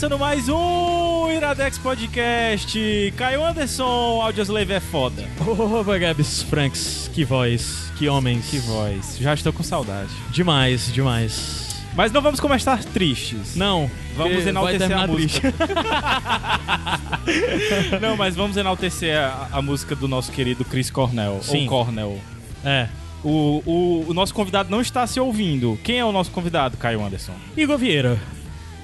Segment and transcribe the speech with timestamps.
[0.00, 3.12] Começando mais um Iradex Podcast.
[3.18, 5.28] Caio Anderson, Audioslave é foda.
[5.46, 8.48] Oh, Gabs Franks, que voz, que homens.
[8.48, 9.18] Que voz.
[9.20, 10.08] Já estou com saudade.
[10.30, 11.84] Demais, demais.
[11.94, 13.56] Mas não vamos começar tristes.
[13.56, 13.90] Não.
[14.16, 15.52] Vamos enaltecer a música.
[18.00, 21.40] não, mas vamos enaltecer a, a, música do nosso querido Chris Cornell.
[21.42, 21.64] Sim.
[21.64, 22.18] Ou Cornell.
[22.64, 22.88] É.
[23.22, 25.78] O, o, o nosso convidado não está se ouvindo.
[25.84, 27.34] Quem é o nosso convidado, Caio Anderson?
[27.54, 28.18] Igor Vieira.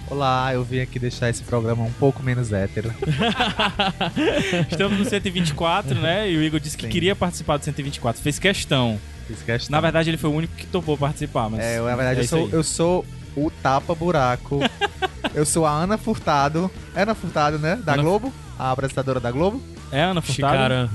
[0.09, 2.95] Olá, eu vim aqui deixar esse programa um pouco menos hétero.
[4.71, 6.31] Estamos no 124, né?
[6.31, 6.93] E o Igor disse que Sim.
[6.93, 8.23] queria participar do 124.
[8.23, 9.01] Fez questão.
[9.27, 9.73] Fiz questão.
[9.73, 11.61] Na verdade, ele foi o único que topou participar, mas.
[11.61, 14.61] É, na verdade, é eu, sou, eu sou o tapa-buraco.
[15.35, 16.71] eu sou a Ana Furtado.
[16.95, 17.77] É Ana Furtado, né?
[17.85, 18.03] Da Ana...
[18.03, 18.33] Globo?
[18.57, 19.61] A apresentadora da Globo?
[19.91, 20.53] É Ana Furtado?
[20.53, 20.91] Chicara.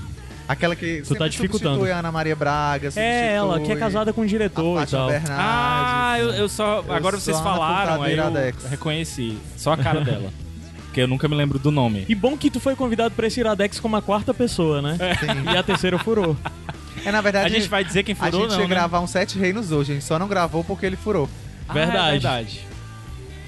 [0.51, 1.85] Aquela que tu tá dificultando.
[1.85, 2.91] a Ana Maria Braga.
[2.97, 5.07] É ela, que é casada com o diretor e tal.
[5.07, 6.83] Bernardes, ah, eu, eu só.
[6.85, 9.37] Eu agora vocês falaram, aí eu reconheci.
[9.55, 10.29] Só a cara dela.
[10.87, 12.05] Porque eu nunca me lembro do nome.
[12.09, 14.97] E bom que tu foi convidado pra esse Iradex como a quarta pessoa, né?
[14.99, 15.53] É.
[15.53, 16.35] E a terceira furou.
[17.05, 17.45] É, na verdade.
[17.45, 18.75] A gente vai dizer quem furou, A gente não, ia né?
[18.75, 21.29] gravar um Sete Reinos hoje, a gente só não gravou porque ele furou.
[21.71, 21.97] Verdade.
[21.97, 22.70] Ah, é verdade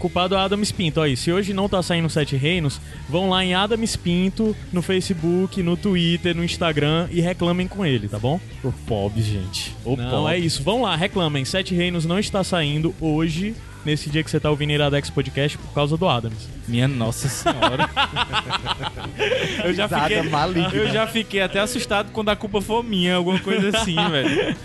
[0.03, 0.99] culpado é Adam Spinto.
[0.99, 5.63] Aí, se hoje não tá saindo Sete Reinos, vão lá em Adam Spinto no Facebook,
[5.63, 8.37] no Twitter, no Instagram e reclamem com ele, tá bom?
[8.61, 9.73] O pobre, gente.
[9.85, 10.33] O não, pobre.
[10.33, 10.61] é isso.
[10.61, 11.45] Vão lá, reclamem.
[11.45, 13.55] Sete Reinos não está saindo hoje
[13.85, 16.49] nesse dia que você tá ouvindo Iradex Podcast por causa do Adams.
[16.67, 17.89] Minha nossa senhora.
[19.65, 23.77] eu, já fiquei, eu já fiquei até assustado quando a culpa for minha, alguma coisa
[23.77, 24.55] assim, velho.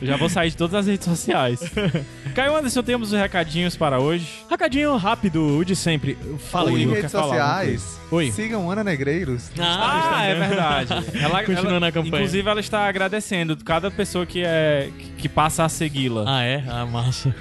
[0.00, 1.60] Eu já vou sair de todas as redes sociais.
[2.34, 4.26] Caio Anderson, temos os recadinhos para hoje.
[4.48, 6.16] Recadinho rápido, o de sempre.
[6.50, 8.30] Fala aí, Em redes sociais, Oi.
[8.30, 9.50] sigam Ana Negreiros.
[9.58, 10.92] Ah, é verdade.
[11.14, 12.16] Ela, Continuando ela, a campanha.
[12.16, 16.24] Inclusive, ela está agradecendo cada pessoa que, é, que passa a segui-la.
[16.26, 16.62] Ah, é?
[16.68, 17.34] Ah, massa.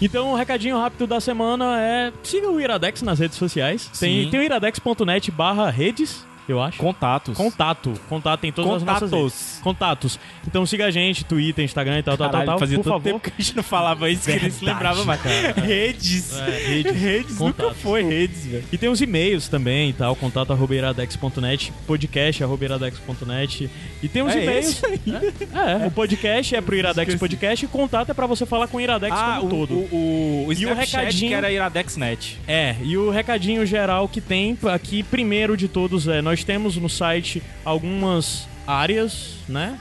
[0.00, 3.90] Então, o recadinho rápido da semana é siga o Iradex nas redes sociais.
[3.98, 6.78] Tem, tem o iradex.net barra redes eu acho.
[6.78, 7.36] Contatos.
[7.36, 7.92] Contato.
[8.08, 9.02] Contato em todas Contatos.
[9.02, 9.60] as nossas redes.
[9.62, 10.18] Contatos.
[10.46, 13.04] Então siga a gente, Twitter, Instagram e tal, Caralho, tal, tal, fazia por todo favor.
[13.04, 15.20] tempo que a gente não falava isso, Verdade, que ele se lembrava mais.
[15.56, 16.38] Redes.
[16.38, 16.92] É, redes.
[17.00, 18.64] redes nunca foi redes, velho.
[18.72, 23.70] E tem os e-mails também e tal, contato arroba iradex.net, podcast arroba iradex.net.
[24.02, 24.82] E tem os é e-mails.
[24.82, 28.78] É, é, o podcast é pro Iradex Podcast e contato é pra você falar com
[28.78, 29.74] o Iradex ah, como um todo.
[29.74, 32.38] O, o, o e o recadinho que era IradexNet.
[32.46, 36.88] É, e o recadinho geral que tem aqui, primeiro de todos, é nós temos no
[36.88, 39.78] site algumas áreas, né?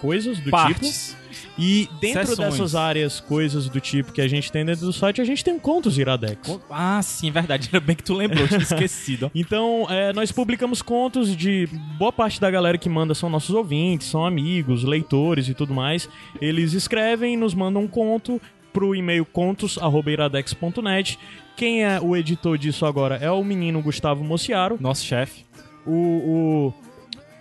[0.00, 1.08] Coisas do Partes.
[1.08, 1.24] tipo.
[1.58, 2.50] E dentro Sessões.
[2.50, 5.58] dessas áreas, coisas do tipo que a gente tem dentro do site, a gente tem
[5.58, 6.60] contos Iradex.
[6.68, 7.68] Ah, sim, verdade.
[7.72, 9.30] Ainda bem que tu lembrou, tinha esquecido.
[9.34, 11.68] então, é, nós publicamos contos de.
[11.98, 16.08] Boa parte da galera que manda são nossos ouvintes, são amigos, leitores e tudo mais.
[16.40, 18.40] Eles escrevem e nos mandam um conto
[18.72, 21.18] pro e-mail contos.iradex.net.
[21.56, 24.76] Quem é o editor disso agora é o menino Gustavo Mociaro.
[24.80, 25.44] Nosso chefe
[25.86, 26.72] o,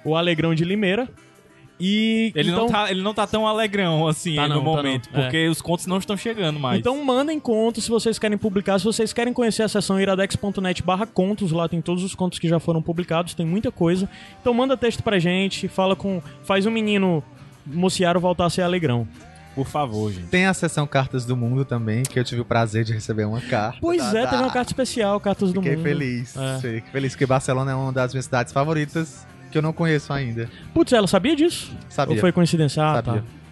[0.03, 1.07] o, o Alegrão de Limeira.
[1.79, 5.09] E ele, então, não tá, ele não tá tão alegrão assim tá no não, momento,
[5.09, 5.49] tá porque é.
[5.49, 6.79] os contos não estão chegando mais.
[6.79, 11.05] Então mandem contos se vocês querem publicar, se vocês querem conhecer a seção iradex.net barra
[11.05, 14.07] contos, lá tem todos os contos que já foram publicados, tem muita coisa.
[14.39, 16.21] Então manda texto pra gente, fala com.
[16.43, 17.23] faz o um menino
[17.65, 19.07] Mociaro voltar a ser alegrão.
[19.55, 20.27] Por favor, gente.
[20.27, 23.41] Tem a seção Cartas do Mundo também, que eu tive o prazer de receber uma
[23.41, 23.77] carta.
[23.79, 24.29] Pois da, é, da...
[24.29, 25.85] teve uma carta especial, Cartas do Fiquei Mundo.
[25.85, 26.35] feliz.
[26.35, 26.55] É.
[26.55, 30.49] Fiquei feliz, porque Barcelona é uma das minhas cidades favoritas, que eu não conheço ainda.
[30.73, 31.71] Putz, ela sabia disso?
[31.89, 32.15] Sabia.
[32.15, 32.83] Ou foi coincidência?
[32.83, 33.21] Ah, sabia.
[33.21, 33.43] tá.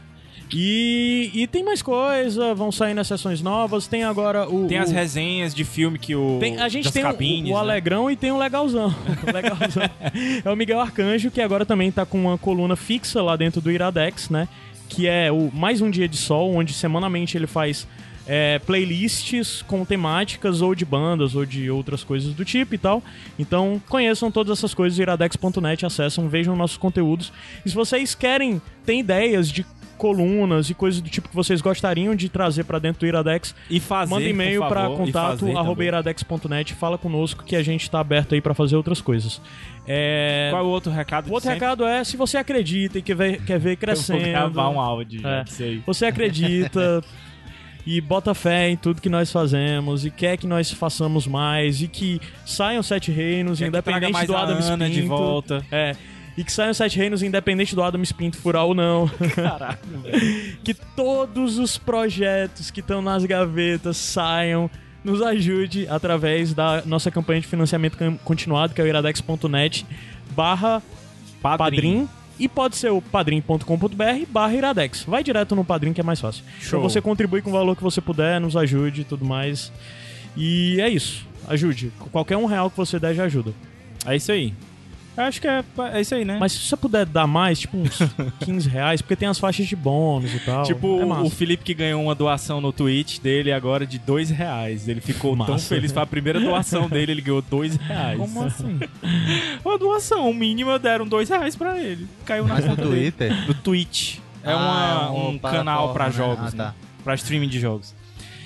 [0.53, 3.87] E, e tem mais coisa, vão sair nas sessões novas.
[3.87, 4.67] Tem agora o.
[4.67, 6.37] Tem o, as resenhas de filme que o.
[6.39, 7.61] Tem, a gente tem cabines, o, o né?
[7.61, 8.93] Alegrão e tem o Legalzão.
[9.25, 9.89] o Legalzão.
[10.43, 13.71] é o Miguel Arcanjo, que agora também tá com uma coluna fixa lá dentro do
[13.71, 14.47] Iradex, né?
[14.93, 17.87] Que é o Mais um Dia de Sol, onde semanalmente ele faz
[18.27, 23.03] é, playlists com temáticas ou de bandas ou de outras coisas do tipo e tal.
[23.37, 27.31] Então conheçam todas essas coisas, iradex.net, acessam, vejam nossos conteúdos.
[27.65, 29.65] E se vocês querem, tem ideias de
[30.01, 33.79] colunas e coisas do tipo que vocês gostariam de trazer para dentro do Iradex, e
[33.79, 35.45] fazer, manda e-mail para contato
[35.79, 39.39] iradex.net, fala conosco que a gente está aberto aí para fazer outras coisas.
[39.87, 40.47] É...
[40.49, 41.29] Qual é o outro recado?
[41.29, 41.63] O outro sempre?
[41.63, 44.21] recado é se você acredita e quer ver, quer ver crescendo.
[44.25, 45.43] Eu vou gravar um áudio, é.
[45.85, 47.03] Você acredita
[47.85, 51.87] e bota fé em tudo que nós fazemos e quer que nós façamos mais e
[51.87, 54.89] que saiam sete reinos, quer independente do Adam Spinto.
[54.89, 55.65] de volta.
[55.71, 55.95] É
[56.37, 59.07] e que saiam Sete Reinos independente do Adam Spinto furar ou não.
[59.35, 60.57] Caralho, velho.
[60.63, 64.69] que todos os projetos que estão nas gavetas saiam.
[65.03, 69.83] Nos ajude através da nossa campanha de financiamento continuado, que é o iradex.net
[70.35, 70.79] barra
[71.41, 72.07] padrim.
[72.39, 75.03] E pode ser o padrim.com.br barra iradex.
[75.03, 76.43] Vai direto no padrim que é mais fácil.
[76.59, 76.79] Show.
[76.79, 79.71] Então você contribui com o valor que você puder, nos ajude e tudo mais.
[80.35, 81.25] E é isso.
[81.47, 81.91] Ajude.
[82.11, 83.53] Qualquer um real que você der já ajuda.
[84.05, 84.53] É isso aí.
[85.15, 85.63] Acho que é,
[85.93, 86.37] é isso aí, né?
[86.39, 87.99] Mas se você puder dar mais, tipo uns
[88.45, 90.63] 15 reais, porque tem as faixas de bônus e tal.
[90.63, 94.87] Tipo, é o Felipe que ganhou uma doação no Twitch dele agora de 2 reais.
[94.87, 95.51] Ele ficou massa.
[95.51, 95.91] tão feliz.
[95.91, 98.17] Foi a primeira doação dele, ele ganhou 2 reais.
[98.17, 98.79] Como assim?
[99.63, 102.07] uma doação mínima deram 2 reais pra ele.
[102.25, 103.47] Caiu na Mas no Twitter?
[103.47, 104.19] No Twitch.
[104.43, 106.11] É, uma, ah, um, um canal pra né?
[106.11, 106.65] jogos, ah, tá.
[106.67, 106.73] né?
[107.03, 107.93] Pra streaming de jogos.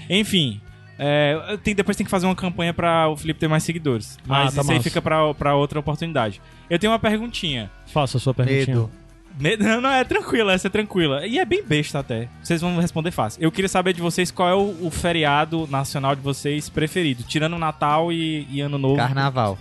[0.10, 0.60] Enfim,
[0.98, 4.18] é, tem, depois tem que fazer uma campanha para o Felipe ter mais seguidores.
[4.22, 6.42] Ah, Mas ah, tá isso aí fica para outra oportunidade.
[6.70, 7.70] Eu tenho uma perguntinha.
[7.88, 8.76] Faça a sua perguntinha.
[8.76, 8.92] Medo.
[9.38, 11.28] Não, não, é tranquila, essa é tranquila.
[11.28, 12.30] E é bem besta até.
[12.42, 13.44] Vocês vão responder fácil.
[13.44, 17.22] Eu queria saber de vocês qual é o, o feriado nacional de vocês preferido.
[17.24, 18.96] Tirando Natal e, e Ano Novo.
[18.96, 19.58] Carnaval.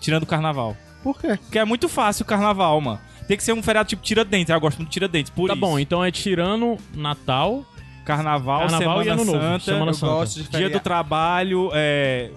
[0.00, 0.76] Tirando o Carnaval.
[1.02, 1.36] Por quê?
[1.36, 3.00] Porque é muito fácil o Carnaval, mano.
[3.26, 4.50] Tem que ser um feriado tipo Tiradentes.
[4.50, 5.60] Eu gosto muito de Tiradentes, por tá isso.
[5.60, 7.64] Tá bom, então é tirando Natal,
[8.04, 9.60] Carnaval, Carnaval Semana e Ano Santa, Novo.
[9.60, 10.12] Semana Santa.
[10.12, 12.30] gosto de Dia do Trabalho, é,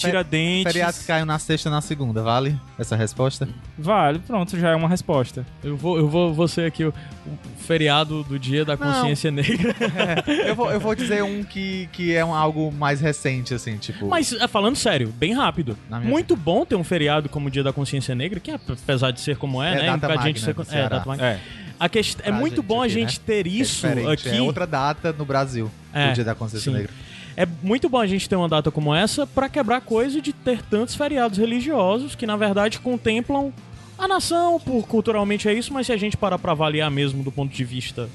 [0.00, 0.72] Tiradentes.
[0.72, 3.48] Feriado que caiu na sexta na segunda, vale essa resposta?
[3.78, 5.44] Vale, pronto, já é uma resposta.
[5.62, 9.42] Eu vou, eu vou, vou ser aqui o, o feriado do dia da consciência Não.
[9.42, 9.74] negra.
[10.26, 13.76] É, eu, vou, eu vou dizer um que, que é um, algo mais recente, assim,
[13.76, 14.08] tipo.
[14.08, 15.76] Mas, é, falando sério, bem rápido.
[16.02, 16.44] Muito vida.
[16.44, 19.62] bom ter um feriado como o dia da consciência negra, que apesar de ser como
[19.62, 19.86] é, é né?
[19.86, 21.26] Data magna, gente ser, é, data magna.
[21.26, 21.40] É.
[21.80, 22.18] A quest...
[22.22, 23.24] é muito gente bom a gente né?
[23.26, 24.28] ter é isso é aqui.
[24.28, 26.76] É outra data no Brasil, é, o Dia da Consciência sim.
[26.76, 26.92] Negra.
[27.36, 30.60] É muito bom a gente ter uma data como essa para quebrar coisa de ter
[30.60, 33.50] tantos feriados religiosos que na verdade contemplam
[33.98, 37.32] a nação, por culturalmente é isso, mas se a gente parar para avaliar mesmo do
[37.32, 38.08] ponto de vista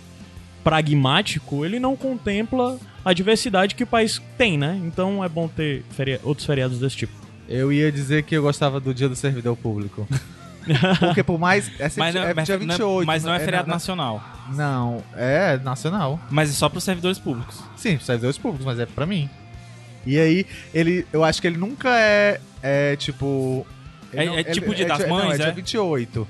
[0.63, 4.79] pragmático, ele não contempla a diversidade que o país tem, né?
[4.83, 7.13] Então é bom ter feri outros feriados desse tipo.
[7.47, 10.07] Eu ia dizer que eu gostava do Dia do Servidor Público.
[10.99, 11.69] Porque por mais.
[11.79, 13.01] É, mas não, é, dia 28.
[13.01, 14.23] É- mas não é, é feriado nacional.
[14.53, 16.19] Não, é nacional.
[16.29, 17.61] Mas é só para os servidores públicos.
[17.75, 19.29] Sim, pros servidores públicos, mas é para mim.
[20.05, 21.05] E aí, ele.
[21.11, 22.39] Eu acho que ele nunca é.
[22.61, 23.65] É tipo.
[24.13, 25.35] É, não, é tipo ele, dia das é, mães, não, é?
[25.35, 26.27] é dia 28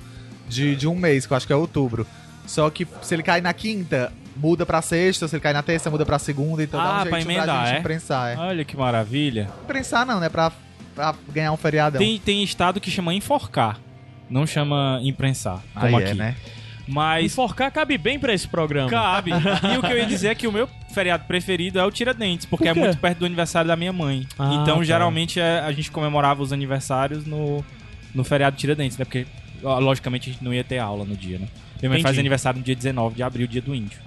[0.47, 2.05] de, de um mês, que eu acho que é outubro.
[2.45, 5.89] Só que se ele cai na quinta, muda pra sexta, se ele cai na terça,
[5.89, 7.79] muda pra segunda, então ah, dá um jeito pra, emendar, pra gente é?
[7.79, 8.33] imprensar.
[8.33, 8.37] É.
[8.37, 9.49] Olha que maravilha.
[9.63, 10.29] Imprensar não, né?
[10.29, 10.51] Pra,
[10.93, 11.99] pra ganhar um feriadão.
[11.99, 13.79] Tem, tem estado que chama enforcar.
[14.29, 16.11] Não chama imprensar, como Aí aqui.
[16.11, 16.35] É, né?
[16.87, 17.25] Mas.
[17.33, 18.89] Enforcar cabe bem pra esse programa.
[18.89, 19.31] Cabe.
[19.73, 22.45] e o que eu ia dizer é que o meu feriado preferido é o Tiradentes,
[22.45, 24.27] porque Por é muito perto do aniversário da minha mãe.
[24.37, 24.83] Ah, então, tá.
[24.83, 27.63] geralmente, é, a gente comemorava os aniversários no,
[28.13, 29.05] no feriado Tiradentes, né?
[29.05, 29.25] Porque,
[29.61, 31.47] logicamente, a gente não ia ter aula no dia, né?
[31.81, 32.03] Minha mãe Entendi.
[32.03, 33.99] faz aniversário no dia 19 de abril, dia do índio.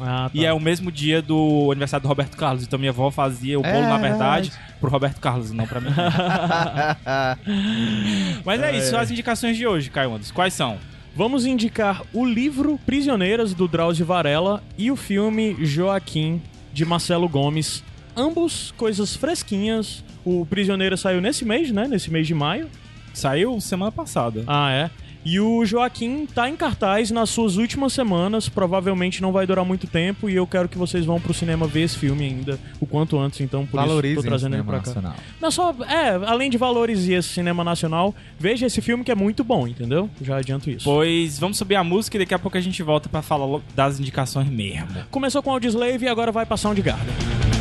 [0.00, 0.30] Ah, tá.
[0.34, 2.62] E é o mesmo dia do aniversário do Roberto Carlos.
[2.62, 5.90] Então minha avó fazia o bolo, é, na verdade, pro Roberto Carlos não pra mim.
[8.44, 10.30] Mas é, é isso, são as indicações de hoje, Caio Andes.
[10.30, 10.78] Quais são?
[11.14, 16.42] Vamos indicar o livro Prisioneiras, do Drauzio Varela, e o filme Joaquim,
[16.74, 17.82] de Marcelo Gomes.
[18.14, 20.04] Ambos coisas fresquinhas.
[20.24, 21.88] O Prisioneira saiu nesse mês, né?
[21.88, 22.68] Nesse mês de maio.
[23.14, 24.44] Saiu semana passada.
[24.46, 24.90] Ah, é?
[25.28, 29.88] E o Joaquim tá em cartaz nas suas últimas semanas, provavelmente não vai durar muito
[29.88, 33.18] tempo e eu quero que vocês vão pro cinema ver esse filme ainda o quanto
[33.18, 34.86] antes, então por Valorizem isso tô trazendo ele pra cá.
[34.86, 35.16] Nacional.
[35.40, 39.42] Não só, é, além de valorizar esse cinema nacional, veja esse filme que é muito
[39.42, 40.08] bom, entendeu?
[40.22, 40.84] Já adianto isso.
[40.84, 43.98] Pois vamos subir a música e daqui a pouco a gente volta para falar das
[43.98, 44.86] indicações mesmo.
[45.10, 47.55] Começou com Audioslave e agora vai pra Soundgarden.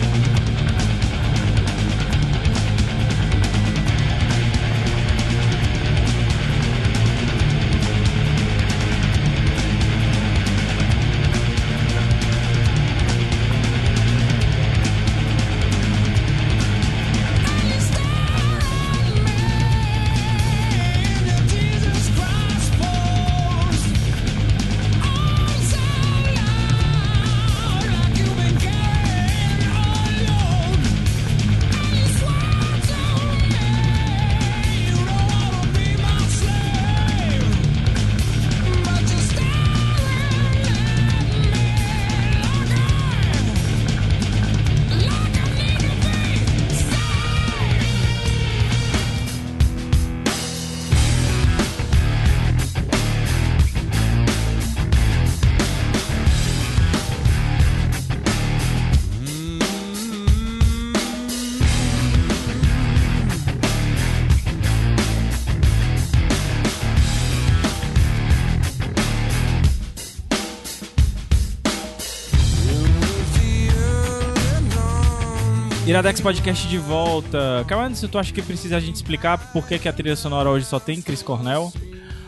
[75.96, 77.64] Iradex Podcast de volta.
[77.70, 80.66] Camarada, tu acha que precisa a gente explicar por que, que a trilha sonora hoje
[80.66, 81.72] só tem Chris Cornell?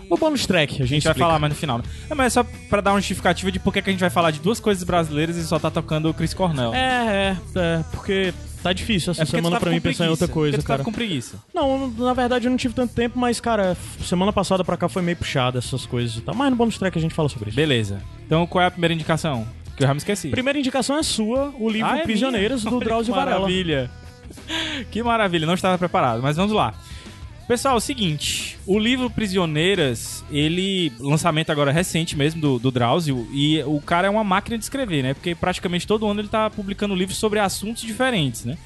[0.09, 1.79] O bônus track, a gente, A gente vai falar mais no final.
[1.79, 1.83] Né?
[2.09, 4.09] É, mas é só pra dar uma justificativa de por que, que a gente vai
[4.09, 6.73] falar de duas coisas brasileiras e só tá tocando o Chris Cornell.
[6.73, 8.33] É, é, é, porque
[8.63, 10.77] tá difícil essa É semana tava pra mim pensar em outra coisa, tu cara.
[10.77, 11.35] tava com preguiça.
[11.53, 15.01] Não, na verdade eu não tive tanto tempo, mas, cara, semana passada pra cá foi
[15.01, 16.33] meio puxada essas coisas e tal.
[16.33, 17.57] Mas no bônus track a gente fala sobre isso.
[17.57, 18.01] Beleza.
[18.25, 19.45] Então qual é a primeira indicação?
[19.77, 20.29] Que eu já me esqueci.
[20.29, 22.77] Primeira indicação é sua, o livro Ah, é Prisioneiros, minha?
[22.77, 23.41] do Drauzio que Varela.
[23.41, 23.91] Maravilha.
[24.91, 26.73] Que maravilha, não estava preparado, mas vamos lá.
[27.47, 33.25] Pessoal, é o seguinte, o livro Prisioneiras, ele, lançamento agora recente mesmo do, do Drauzio,
[33.31, 35.13] e o cara é uma máquina de escrever, né?
[35.13, 38.57] Porque praticamente todo ano ele tá publicando livros sobre assuntos diferentes, né?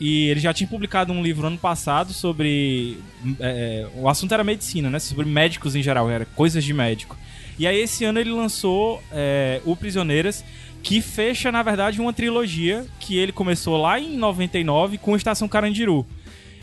[0.00, 2.96] E ele já tinha publicado um livro ano passado sobre.
[3.38, 4.98] é, o assunto era medicina, né?
[4.98, 7.18] Sobre médicos em geral, era coisas de médico.
[7.62, 10.44] E aí esse ano ele lançou é, o Prisioneiras,
[10.82, 16.04] que fecha, na verdade, uma trilogia que ele começou lá em 99 com Estação Carandiru.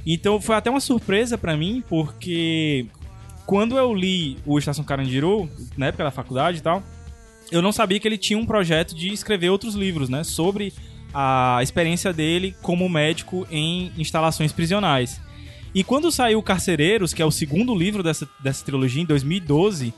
[0.05, 2.85] Então foi até uma surpresa pra mim, porque
[3.45, 6.83] quando eu li o Estação Carandiru, na época da faculdade e tal,
[7.49, 10.25] eu não sabia que ele tinha um projeto de escrever outros livros, né?
[10.25, 10.73] Sobre
[11.13, 15.21] a experiência dele como médico em instalações prisionais.
[15.73, 19.93] E quando saiu Carcereiros, que é o segundo livro dessa, dessa trilogia, em 2012,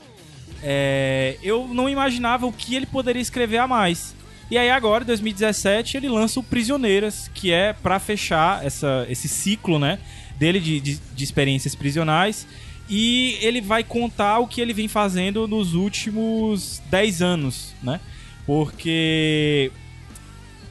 [0.62, 4.14] é, eu não imaginava o que ele poderia escrever a mais.
[4.50, 9.26] E aí agora, em 2017, ele lança o Prisioneiras, que é pra fechar essa, esse
[9.26, 9.98] ciclo, né,
[10.38, 12.46] dele de, de, de experiências prisionais.
[12.88, 17.98] E ele vai contar o que ele vem fazendo nos últimos 10 anos, né?
[18.44, 19.72] Porque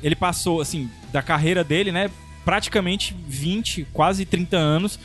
[0.04, 2.12] ele passou, assim, da carreira dele, né,
[2.46, 5.00] praticamente 20, quase 30 anos,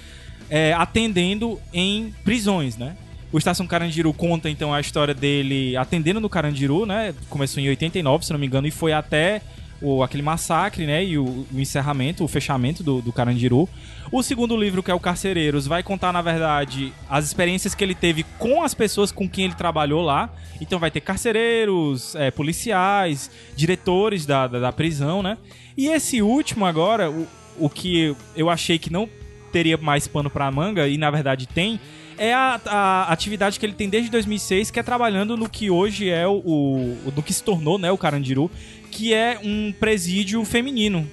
[0.51, 2.97] é, atendendo em prisões, né?
[3.37, 7.15] O Estação Carandiru conta então a história dele atendendo no Carandiru, né?
[7.29, 9.43] Começou em 89, se não me engano, e foi até
[9.79, 11.05] o, aquele massacre, né?
[11.05, 13.69] E o, o encerramento, o fechamento do, do Carandiru.
[14.11, 17.95] O segundo livro, que é o Carcereiros, vai contar, na verdade, as experiências que ele
[17.95, 20.31] teve com as pessoas com quem ele trabalhou lá.
[20.59, 25.37] Então vai ter carcereiros, é, policiais, diretores da, da, da prisão, né?
[25.77, 27.27] E esse último agora, o,
[27.59, 29.07] o que eu achei que não
[29.53, 31.79] teria mais pano pra manga, e na verdade tem,
[32.19, 36.09] é a, a atividade que ele tem desde 2006, que é trabalhando no que hoje
[36.09, 38.51] é o, o do que se tornou, né, o Carandiru,
[38.91, 41.09] que é um presídio feminino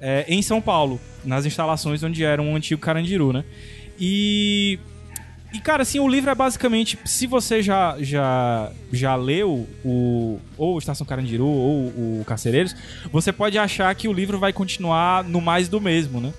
[0.00, 3.44] é, em São Paulo, nas instalações onde era um antigo Carandiru, né?
[3.98, 4.78] E
[5.52, 10.78] e cara, assim, o livro é basicamente, se você já já já leu o ou
[10.78, 11.86] Estação Carandiru ou
[12.20, 12.74] o Carcereiros,
[13.12, 16.32] você pode achar que o livro vai continuar no mais do mesmo, né?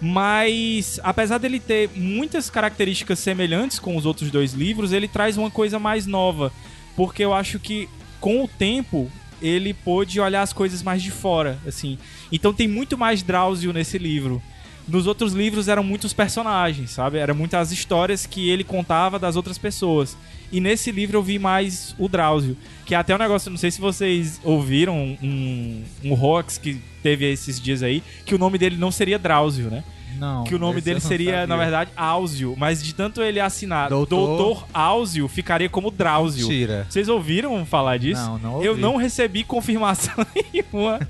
[0.00, 5.50] Mas, apesar dele ter muitas características semelhantes com os outros dois livros, ele traz uma
[5.50, 6.50] coisa mais nova.
[6.96, 7.88] Porque eu acho que,
[8.18, 9.10] com o tempo,
[9.42, 11.98] ele pôde olhar as coisas mais de fora, assim.
[12.32, 14.42] Então tem muito mais Drauzio nesse livro.
[14.88, 17.18] Nos outros livros eram muitos personagens, sabe?
[17.18, 20.16] Eram muitas histórias que ele contava das outras pessoas.
[20.52, 22.56] E nesse livro eu vi mais o Drauzio.
[22.84, 27.24] Que é até um negócio, não sei se vocês ouviram um, um hoax que teve
[27.30, 29.84] esses dias aí, que o nome dele não seria Drauzio, né?
[30.18, 30.44] Não.
[30.44, 31.46] que o nome dele eu seria, sabia.
[31.46, 32.54] na verdade, Áuzio.
[32.58, 36.46] Mas de tanto ele assinar Doutor- Doutor Áuzio, ficaria como Drauzio.
[36.48, 36.84] Mentira.
[36.90, 38.20] Vocês ouviram falar disso?
[38.22, 38.82] Não, não Eu ouvi.
[38.82, 40.12] não recebi confirmação
[40.52, 41.00] nenhuma.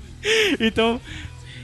[0.61, 1.01] Então,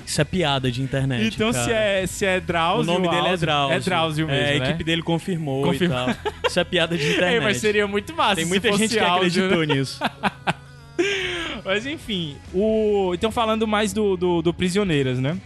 [0.07, 1.35] Isso é piada de internet.
[1.35, 1.65] então cara.
[1.65, 2.93] se é, se é O Drauzio.
[2.93, 3.75] nome dele é Áuzio, Drauzio.
[3.75, 4.41] É Drauzio mesmo.
[4.41, 4.69] É, a né?
[4.69, 6.09] equipe dele confirmou Confirmou.
[6.09, 6.33] e tal.
[6.47, 7.33] Isso é piada de internet.
[7.35, 8.35] Ei, mas seria muito massa.
[8.35, 9.75] Tem se muita fosse gente que Áuzio, acreditou né?
[9.75, 9.99] nisso.
[11.63, 13.11] Mas enfim, o.
[13.13, 15.37] Então falando mais do, do, do Prisioneiras, né?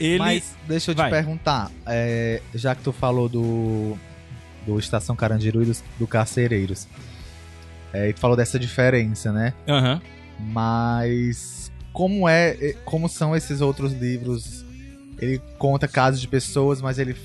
[0.00, 0.18] Ele.
[0.18, 1.10] Mas deixa eu te Vai.
[1.10, 3.98] perguntar, é, já que tu falou do,
[4.64, 6.86] do Estação Carandiru e do, do Carcereiros,
[7.92, 9.52] é, e tu falou dessa diferença, né?
[9.68, 10.00] Aham.
[10.38, 11.57] Mas
[11.92, 14.64] como é, é- como são esses outros livros?
[15.20, 17.16] Ele conta casos de pessoas, mas ele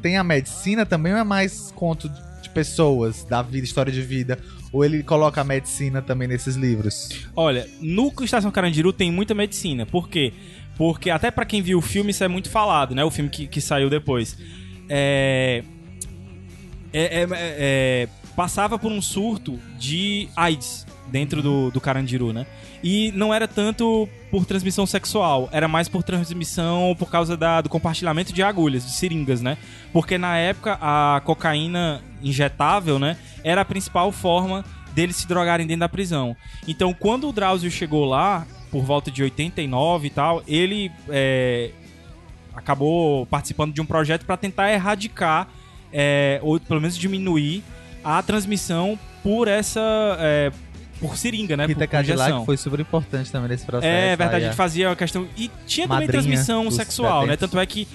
[0.00, 2.08] tem a medicina também ou é mais conto
[2.42, 4.38] de pessoas, da vida, história de vida?
[4.72, 7.08] Ou ele coloca a medicina também nesses livros?
[7.34, 9.84] Olha, no Estação Carandiru tem muita medicina.
[9.86, 10.32] Por quê?
[10.76, 13.04] Porque até pra quem viu o filme isso é muito falado, né?
[13.04, 14.36] O filme que, que saiu depois.
[14.88, 15.62] É...
[16.92, 22.46] é- é- é- Passava por um surto de AIDS dentro do, do Carandiru, né?
[22.82, 27.68] E não era tanto por transmissão sexual, era mais por transmissão por causa da- do
[27.68, 29.56] compartilhamento de agulhas, de seringas, né?
[29.92, 34.64] Porque na época a cocaína injetável, né, era a principal forma
[34.94, 36.36] deles se drogarem dentro da prisão.
[36.66, 41.70] Então, quando o Drauzio chegou lá, por volta de 89 e tal, ele é,
[42.54, 45.48] acabou participando de um projeto para tentar erradicar,
[45.92, 47.62] é, ou pelo menos diminuir,
[48.04, 49.80] a transmissão por essa.
[50.20, 50.52] é,
[51.00, 51.66] por seringa, né?
[51.66, 53.86] Peter por, Cadillac foi super importante também nesse processo.
[53.86, 55.26] É verdade, a gente fazia a questão.
[55.36, 57.36] E tinha também transmissão sexual, né?
[57.36, 57.86] Tanto é que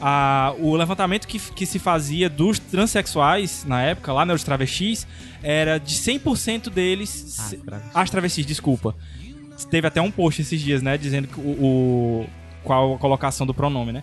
[0.00, 5.06] a, o levantamento que, que se fazia dos transexuais na época, lá, né, os travestis,
[5.42, 7.54] era de 100% deles.
[7.70, 8.02] Ah.
[8.02, 8.94] As travestis, desculpa.
[9.70, 12.26] Teve até um post esses dias, né, dizendo que o, o
[12.62, 14.02] qual a colocação do pronome, né?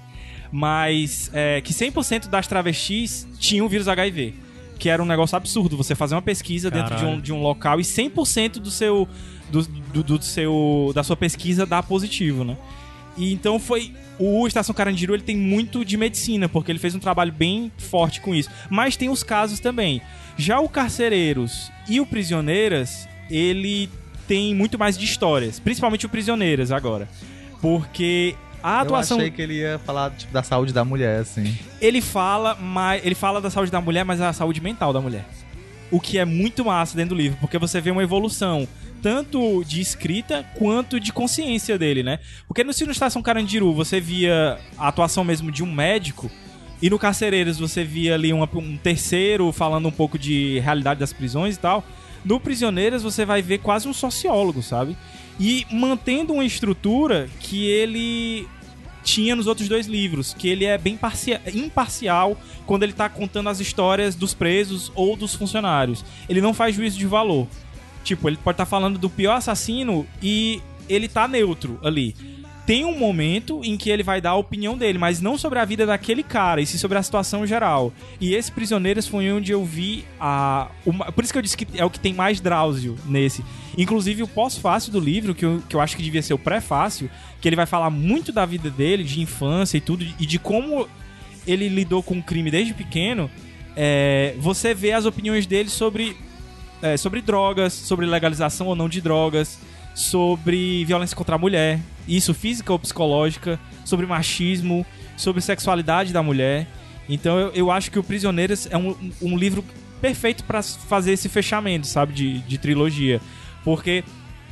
[0.51, 4.33] Mas é, que 100% das travestis tinham vírus HIV.
[4.77, 6.89] Que era um negócio absurdo, você fazer uma pesquisa Caralho.
[6.89, 9.08] dentro de um, de um local e 100% do seu,
[9.50, 12.58] do, do, do, seu, da sua pesquisa dá positivo, né?
[13.17, 13.94] E então foi.
[14.17, 18.22] O Estação Carandiru ele tem muito de medicina, porque ele fez um trabalho bem forte
[18.22, 18.50] com isso.
[18.70, 20.01] Mas tem os casos também.
[20.38, 23.89] Já o Carcereiros e o Prisioneiras, ele
[24.25, 25.60] tem muito mais de histórias.
[25.60, 27.10] Principalmente o Prisioneiras agora.
[27.62, 29.17] Porque a atuação.
[29.17, 31.55] Eu achei que ele ia falar tipo, da saúde da mulher, assim.
[31.79, 35.00] Ele fala, mas ele fala da saúde da mulher, mas é a saúde mental da
[35.00, 35.25] mulher.
[35.91, 38.67] O que é muito massa dentro do livro, porque você vê uma evolução
[39.03, 42.17] tanto de escrita quanto de consciência dele, né?
[42.48, 46.31] Porque no Sino Estação Carandiru você via a atuação mesmo de um médico
[46.81, 51.13] e no Carcereiros você via ali uma, um terceiro falando um pouco de realidade das
[51.13, 51.84] prisões e tal.
[52.24, 54.98] No Prisioneiras você vai ver quase um sociólogo, sabe?
[55.39, 58.48] E mantendo uma estrutura que ele
[59.05, 61.00] tinha nos outros dois livros, que ele é bem
[61.53, 66.03] imparcial quando ele tá contando as histórias dos presos ou dos funcionários.
[66.27, 67.47] Ele não faz juízo de valor.
[68.03, 70.59] Tipo, ele pode estar tá falando do pior assassino e
[70.89, 72.15] ele tá neutro ali.
[72.65, 75.65] Tem um momento em que ele vai dar a opinião dele, mas não sobre a
[75.65, 77.94] vida daquele cara, e sim sobre a situação geral.
[78.20, 80.70] E esse Prisioneiros foi onde eu vi a.
[80.83, 83.46] Uma, por isso que eu disse que é o que tem mais Drauzio nesse.
[83.77, 87.07] Inclusive o pós-fácil do livro, que eu, que eu acho que devia ser o pré-fácil,
[87.39, 90.87] que ele vai falar muito da vida dele, de infância e tudo, e de como
[91.46, 93.29] ele lidou com o crime desde pequeno.
[93.75, 96.18] É, você vê as opiniões dele sobre,
[96.81, 99.59] é, sobre drogas, sobre legalização ou não de drogas,
[99.96, 106.68] sobre violência contra a mulher, isso física ou psicológica, sobre machismo, sobre sexualidade da mulher.
[107.08, 109.64] Então eu, eu acho que o Prisioneiros é um, um livro
[110.01, 113.22] perfeito para fazer esse fechamento, sabe, de, de trilogia.
[113.64, 114.03] Porque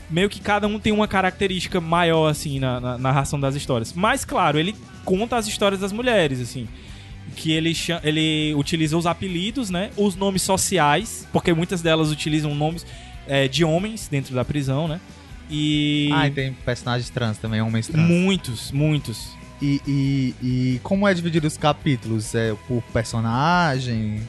[0.09, 3.93] meio que cada um tem uma característica maior, assim, na, na, narração das histórias.
[3.93, 6.67] Mas, claro, ele conta as histórias das mulheres, assim.
[7.35, 9.89] Que ele, ele utiliza os apelidos, né?
[9.97, 12.85] Os nomes sociais, porque muitas delas utilizam nomes
[13.27, 14.99] é, de homens dentro da prisão, né?
[15.53, 16.09] E.
[16.11, 18.09] Ah, e tem personagens trans também, homens trans.
[18.09, 19.37] Muitos, muitos.
[19.61, 22.33] E, e, e como é dividido os capítulos?
[22.33, 24.21] É por personagem?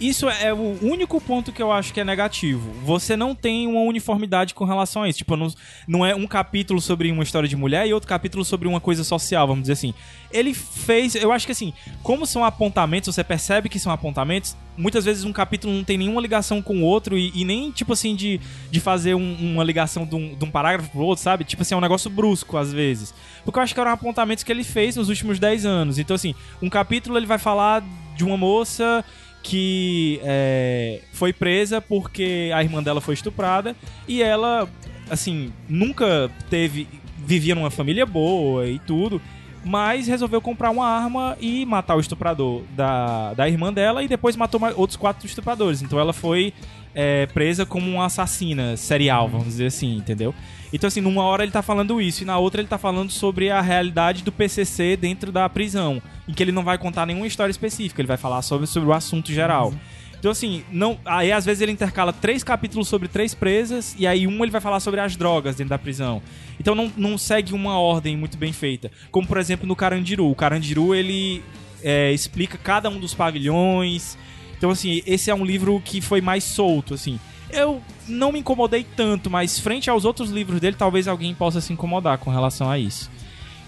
[0.00, 2.72] Isso é o único ponto que eu acho que é negativo.
[2.82, 5.18] Você não tem uma uniformidade com relação a isso.
[5.18, 5.52] Tipo, não,
[5.86, 9.04] não é um capítulo sobre uma história de mulher e outro capítulo sobre uma coisa
[9.04, 9.92] social, vamos dizer assim.
[10.32, 11.14] Ele fez.
[11.14, 14.56] Eu acho que assim, como são apontamentos, você percebe que são apontamentos.
[14.80, 17.92] Muitas vezes um capítulo não tem nenhuma ligação com o outro e, e nem, tipo
[17.92, 18.40] assim, de,
[18.70, 21.44] de fazer um, uma ligação de um, de um parágrafo pro outro, sabe?
[21.44, 23.14] Tipo assim, é um negócio brusco às vezes.
[23.44, 25.98] Porque eu acho que eram apontamentos que ele fez nos últimos 10 anos.
[25.98, 27.82] Então, assim, um capítulo ele vai falar
[28.16, 29.04] de uma moça
[29.42, 33.74] que é, foi presa porque a irmã dela foi estuprada
[34.06, 34.68] e ela,
[35.08, 36.86] assim, nunca teve.
[37.18, 39.20] vivia numa família boa e tudo,
[39.64, 44.36] mas resolveu comprar uma arma e matar o estuprador da, da irmã dela e depois
[44.36, 45.82] matou outros quatro estupradores.
[45.82, 46.52] Então ela foi
[46.94, 50.34] é, presa como uma assassina serial, vamos dizer assim, entendeu?
[50.72, 53.50] Então, assim, numa hora ele tá falando isso, e na outra ele tá falando sobre
[53.50, 57.50] a realidade do PCC dentro da prisão, em que ele não vai contar nenhuma história
[57.50, 59.70] específica, ele vai falar sobre, sobre o assunto geral.
[59.70, 59.78] Uhum.
[60.20, 64.26] Então, assim, não, aí às vezes ele intercala três capítulos sobre três presas, e aí
[64.26, 66.22] um ele vai falar sobre as drogas dentro da prisão.
[66.60, 68.92] Então não, não segue uma ordem muito bem feita.
[69.10, 70.30] Como, por exemplo, no Carandiru.
[70.30, 71.42] O Carandiru, ele
[71.82, 74.18] é, explica cada um dos pavilhões.
[74.58, 77.18] Então, assim, esse é um livro que foi mais solto, assim.
[77.50, 81.72] Eu não me incomodei tanto, mas frente aos outros livros dele, talvez alguém possa se
[81.72, 83.10] incomodar com relação a isso.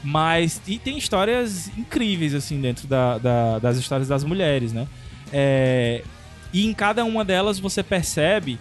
[0.05, 0.61] Mas.
[0.67, 4.87] E tem histórias incríveis, assim, dentro da, da, das histórias das mulheres, né?
[5.33, 6.03] É,
[6.53, 8.59] e em cada uma delas você percebe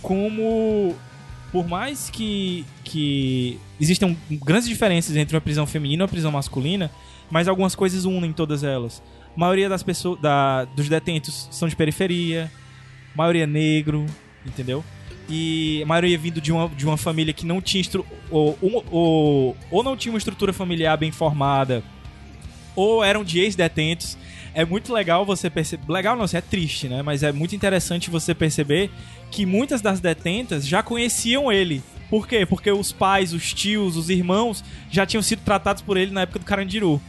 [0.00, 0.94] como.
[1.50, 6.90] Por mais que, que existam grandes diferenças entre uma prisão feminina e uma prisão masculina,
[7.30, 9.02] mas algumas coisas unem todas elas.
[9.36, 12.50] A maioria das pessoas, da, dos detentos são de periferia,
[13.14, 14.06] maioria negro,
[14.46, 14.82] entendeu?
[15.28, 18.58] E a maioria vindo de uma, de uma família que não tinha estru ou,
[18.90, 21.82] ou, ou não tinha uma estrutura familiar bem formada,
[22.74, 24.16] ou eram de ex-detentos.
[24.54, 25.90] É muito legal você perceber.
[25.90, 27.02] Legal não, é triste, né?
[27.02, 28.90] Mas é muito interessante você perceber
[29.30, 31.82] que muitas das detentas já conheciam ele.
[32.10, 32.44] Por quê?
[32.44, 36.38] Porque os pais, os tios, os irmãos já tinham sido tratados por ele na época
[36.38, 37.00] do Carandiru.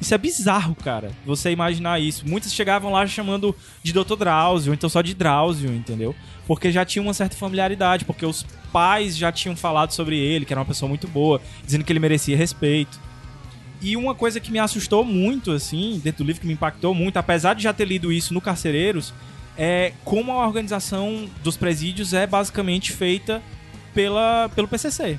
[0.00, 1.12] Isso é bizarro, cara.
[1.24, 2.28] Você imaginar isso.
[2.28, 4.16] Muitos chegavam lá chamando de Dr.
[4.16, 6.14] Drauzio, então só de Drauzio, entendeu?
[6.46, 10.52] Porque já tinha uma certa familiaridade, porque os pais já tinham falado sobre ele, que
[10.52, 13.00] era uma pessoa muito boa, dizendo que ele merecia respeito.
[13.82, 17.16] E uma coisa que me assustou muito, assim, dentro do livro, que me impactou muito,
[17.16, 19.12] apesar de já ter lido isso no Carcereiros,
[19.58, 23.42] é como a organização dos presídios é basicamente feita
[23.92, 25.18] pela, pelo PCC,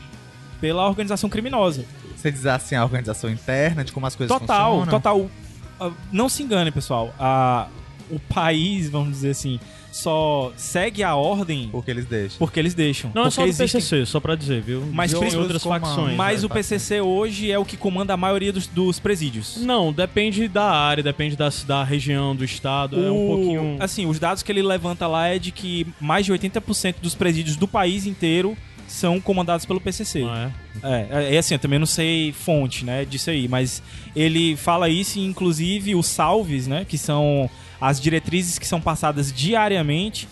[0.61, 1.85] pela organização criminosa.
[2.15, 4.99] Você diz assim, a organização interna, de como as coisas total, funcionam?
[4.99, 5.29] Total,
[5.77, 5.93] total.
[6.11, 7.13] Não se engane, pessoal.
[7.19, 7.67] A,
[8.09, 9.59] o país, vamos dizer assim,
[9.93, 12.39] só segue a ordem porque eles deixam.
[12.39, 13.11] Porque eles deixam.
[13.13, 13.81] Não porque é só do existem...
[13.81, 14.81] PCC, só pra dizer, viu?
[14.91, 16.17] Mas de principalmente outras facções.
[16.17, 16.47] Mas né?
[16.47, 19.57] o PCC hoje é o que comanda a maioria dos, dos presídios.
[19.57, 23.05] Não, depende da área, depende da, da região, do estado, o...
[23.05, 23.77] é um pouquinho...
[23.79, 27.55] Assim, os dados que ele levanta lá é de que mais de 80% dos presídios
[27.55, 30.23] do país inteiro são comandados pelo PCC.
[30.27, 30.51] Ah,
[30.83, 31.07] é?
[31.11, 33.81] É, é assim, eu também não sei fonte, né, disso aí, mas
[34.15, 37.49] ele fala isso e inclusive os salves, né, que são
[37.83, 40.25] as diretrizes que são passadas diariamente,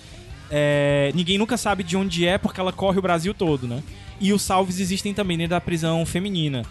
[0.49, 3.83] é, ninguém nunca sabe de onde é porque ela corre o Brasil todo, né?
[4.21, 6.63] E os salves existem também dentro da prisão feminina.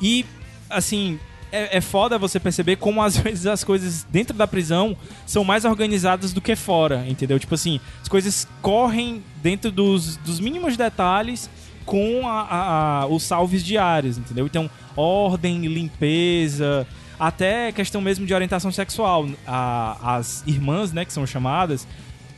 [0.00, 0.24] E,
[0.68, 1.18] assim,
[1.50, 5.64] é, é foda você perceber como às vezes as coisas dentro da prisão são mais
[5.64, 7.36] organizadas do que fora, entendeu?
[7.40, 11.50] Tipo assim, as coisas correm dentro dos, dos mínimos detalhes
[11.84, 14.46] com a, a, a, os salves diários, entendeu?
[14.46, 16.86] Então, ordem, limpeza,
[17.20, 19.28] até questão mesmo de orientação sexual.
[19.46, 21.86] A, as irmãs, né, que são chamadas,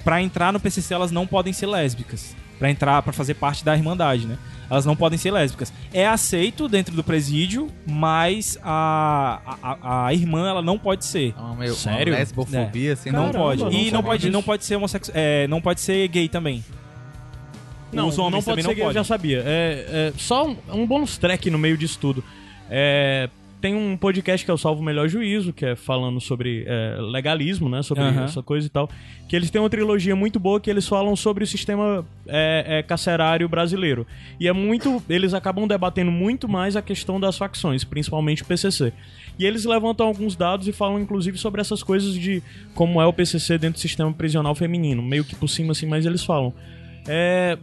[0.02, 2.34] para entrar no PCC elas não podem ser lésbicas.
[2.58, 4.38] Para entrar, para fazer parte da irmandade, né?
[4.70, 5.72] Elas não podem ser lésbicas.
[5.92, 11.34] É aceito dentro do presídio, mas a, a, a irmã ela não pode ser.
[11.36, 12.12] Uma, meio, Sério?
[12.12, 12.92] Uma lesbofobia, é.
[12.92, 13.62] assim, não Caramba, pode.
[13.64, 14.32] não e não pode, disso.
[14.32, 16.64] não pode ser homossexual, é, não pode ser gay também.
[17.92, 19.02] Não, Os homens não pode também ser não gay, eu podem.
[19.02, 19.42] já sabia.
[19.44, 22.24] É, é só um, um bônus track no meio disso tudo.
[22.70, 23.28] É,
[23.62, 27.68] tem um podcast que é o Salvo Melhor Juízo, que é falando sobre é, legalismo,
[27.68, 27.80] né?
[27.80, 28.24] Sobre Aham.
[28.24, 28.90] essa coisa e tal.
[29.28, 32.82] Que eles têm uma trilogia muito boa que eles falam sobre o sistema é, é,
[32.82, 34.04] carcerário brasileiro.
[34.40, 35.00] E é muito.
[35.08, 38.92] Eles acabam debatendo muito mais a questão das facções, principalmente o PCC.
[39.38, 42.42] E eles levantam alguns dados e falam, inclusive, sobre essas coisas de
[42.74, 45.00] como é o PCC dentro do sistema prisional feminino.
[45.00, 46.52] Meio que por cima, assim, mas eles falam.
[47.06, 47.56] É,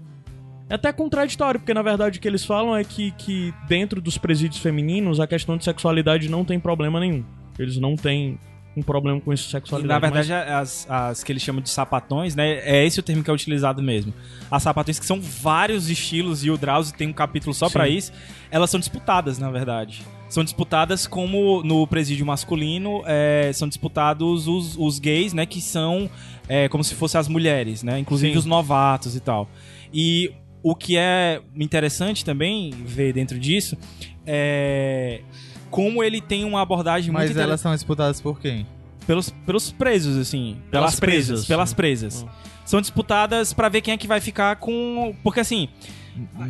[0.70, 4.18] é até contraditório, porque na verdade o que eles falam é que, que dentro dos
[4.18, 7.24] presídios femininos a questão de sexualidade não tem problema nenhum.
[7.58, 8.38] Eles não têm
[8.78, 10.02] um problema com isso, E, sexualidade.
[10.02, 12.60] na verdade, as, as que eles chamam de sapatões, né?
[12.64, 14.14] É esse o termo que é utilizado mesmo.
[14.50, 17.96] As sapatões, que são vários estilos, e o Drauzio tem um capítulo só pra Sim.
[17.96, 18.14] isso,
[18.52, 20.02] elas são disputadas, na verdade.
[20.30, 25.46] São disputadas como no presídio masculino, é, são disputados os, os gays, né?
[25.46, 26.10] Que são
[26.48, 28.00] é, como se fossem as mulheres, né?
[28.00, 28.40] Inclusive Sim.
[28.40, 29.50] os novatos e tal.
[29.92, 33.78] E o que é interessante também ver dentro disso
[34.26, 35.22] é
[35.69, 38.65] como ele tem uma abordagem Mas muito elas são disputadas por quem?
[39.10, 40.58] pelos, pelos presos, assim.
[40.69, 41.28] Pelas Pelas, presas.
[41.28, 41.48] presas.
[41.48, 42.26] Pelas presas.
[42.63, 45.15] São disputadas pra ver quem é que vai ficar com.
[45.24, 45.67] Porque assim.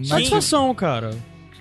[0.03, 1.11] Satisfação, cara.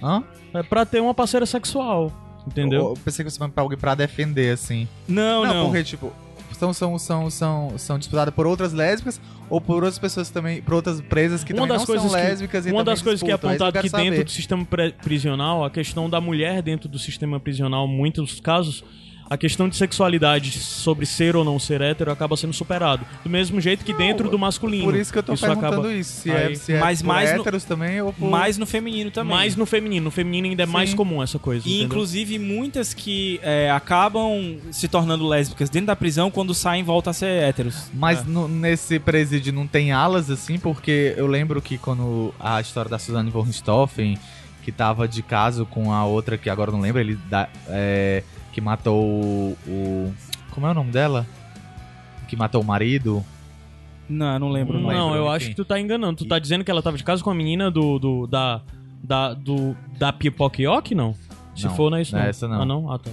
[0.02, 0.24] Hã?
[0.52, 2.12] É pra ter uma parceira sexual.
[2.44, 2.88] Entendeu?
[2.88, 4.88] Eu pensei que você vai pra alguém pra defender, assim.
[5.06, 5.66] Não, não.
[5.66, 6.12] porque, tipo,
[6.58, 10.74] são, são, são, são, são disputadas por outras lésbicas ou por outras pessoas também, por
[10.74, 13.22] outras presas que uma também das não coisas são que, lésbicas e uma das coisas
[13.22, 14.66] que é apontado que quero dentro do sistema
[15.02, 18.84] prisional, a questão da mulher dentro do sistema prisional, em muitos casos,
[19.30, 23.04] a questão de sexualidade sobre ser ou não ser hétero acaba sendo superado.
[23.22, 24.84] Do mesmo jeito que dentro do masculino.
[24.84, 27.34] Por isso que eu tô perguntando acaba- isso, se é, se é Mas por mais
[27.34, 28.30] no- héteros também ou por...
[28.30, 29.34] Mais no feminino também.
[29.36, 30.04] Mais no feminino.
[30.04, 30.96] No feminino ainda é mais Sim.
[30.96, 31.66] comum essa coisa.
[31.66, 31.86] E entendeu?
[31.86, 37.14] inclusive muitas que é, acabam se tornando lésbicas dentro da prisão quando saem voltam a
[37.14, 37.90] ser héteros.
[37.92, 42.90] Mas no- nesse presídio não tem alas, assim, porque eu lembro que quando a história
[42.90, 44.16] da Suzanne von Richthofen,
[44.62, 48.22] que tava de caso com a outra, que agora não lembro, ele da- é,
[48.58, 50.14] que matou o, o-
[50.50, 51.24] Como é o nome dela?
[52.26, 53.24] Que matou o marido.
[54.08, 54.78] Não, eu não lembro.
[54.80, 55.16] Não, Não, lembro.
[55.18, 55.36] eu enfim.
[55.36, 56.16] acho que tu tá enganando.
[56.16, 57.98] Tu tá dizendo que ela tava de casa com a menina do.
[57.98, 58.60] do da.
[59.00, 61.14] Da, do, da Pipoquioque, não?
[61.54, 62.26] Se Não, for, não é isso não não.
[62.26, 62.62] é essa não.
[62.62, 62.92] Ah, não?
[62.92, 63.10] Ah, tá.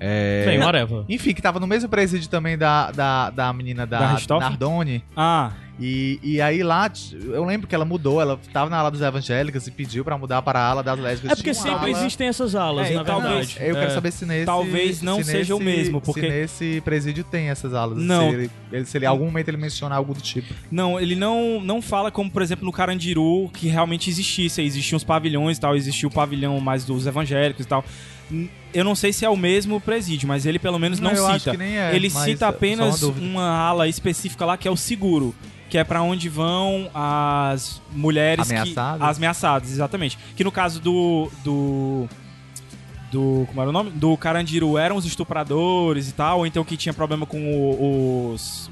[0.00, 0.44] É...
[0.44, 1.04] Bem, whatever.
[1.08, 4.38] Enfim, que tava no mesmo presídio também da, da, da menina Da da?
[4.40, 5.04] Nardone.
[5.16, 6.90] Ah, E, e aí lá,
[7.28, 10.42] eu lembro que ela mudou, ela tava na ala dos evangélicos e pediu pra mudar
[10.42, 11.32] para a ala das lésbicas.
[11.32, 13.68] É porque sempre ala- existem essas alas, É, na e talvez- verdade.
[13.70, 13.94] Eu quero É.
[13.94, 14.46] saber se nesse.
[14.46, 17.96] Talvez não se seja o mesmo, porque- Se nesse presídio tem essas alas.
[17.98, 18.28] Não.
[18.28, 20.52] Se ele, ele- se ele algum momento ele menciona algo do tipo.
[20.70, 24.60] não, ele não, não fala como, por exemplo, no Carandiru, que realmente existisse.
[24.60, 27.84] Existiam os pavilhões e tal, existia o pavilhão mais dos evangélicos e tal.
[28.74, 31.56] Eu não sei se é o mesmo presídio, mas ele pelo menos não, eu cita.
[31.64, 31.94] é.
[31.96, 35.34] ele cita apenas uma uma ala específica lá que é o seguro,
[35.68, 38.98] que é pra onde vão as mulheres Ameaçadas?
[38.98, 40.18] que as ameaçadas, exatamente.
[40.36, 42.08] Que no caso do do
[43.10, 43.44] do.
[43.48, 43.90] Como era o nome?
[43.90, 48.70] Do Carandiru eram os estupradores e tal, ou então que tinha problema com o, os.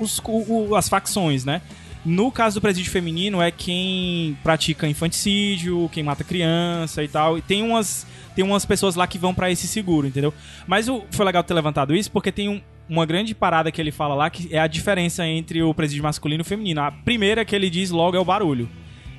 [0.00, 1.62] os o, as facções, né?
[2.04, 7.38] No caso do presídio feminino, é quem pratica infanticídio, quem mata criança e tal.
[7.38, 10.34] E tem umas, tem umas pessoas lá que vão para esse seguro, entendeu?
[10.66, 12.60] Mas o, foi legal ter levantado isso porque tem um,
[12.92, 16.42] uma grande parada que ele fala lá que é a diferença entre o presídio masculino
[16.42, 16.82] e o feminino.
[16.82, 18.68] A primeira que ele diz logo é o barulho.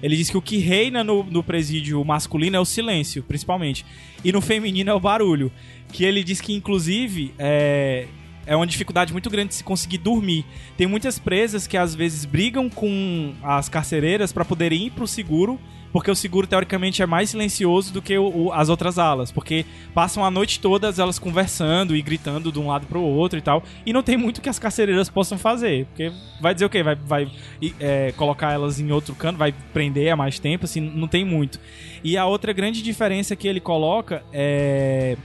[0.01, 3.83] Ele diz que o que reina no, no presídio masculino é o silêncio, principalmente.
[4.23, 5.51] E no feminino é o barulho.
[5.91, 8.05] Que ele diz que, inclusive, é,
[8.45, 10.45] é uma dificuldade muito grande de se conseguir dormir.
[10.77, 15.59] Tem muitas presas que às vezes brigam com as carcereiras para poderem ir pro seguro
[15.93, 19.63] porque o seguro teoricamente é mais silencioso do que o, o, as outras alas, porque
[19.93, 23.63] passam a noite toda elas conversando e gritando de um lado pro outro e tal,
[23.85, 26.81] e não tem muito que as carcereiras possam fazer, porque vai dizer o quê?
[26.81, 27.31] Vai, vai
[27.79, 31.59] é, colocar elas em outro canto, vai prender há mais tempo, assim, não tem muito.
[32.03, 35.15] E a outra grande diferença que ele coloca é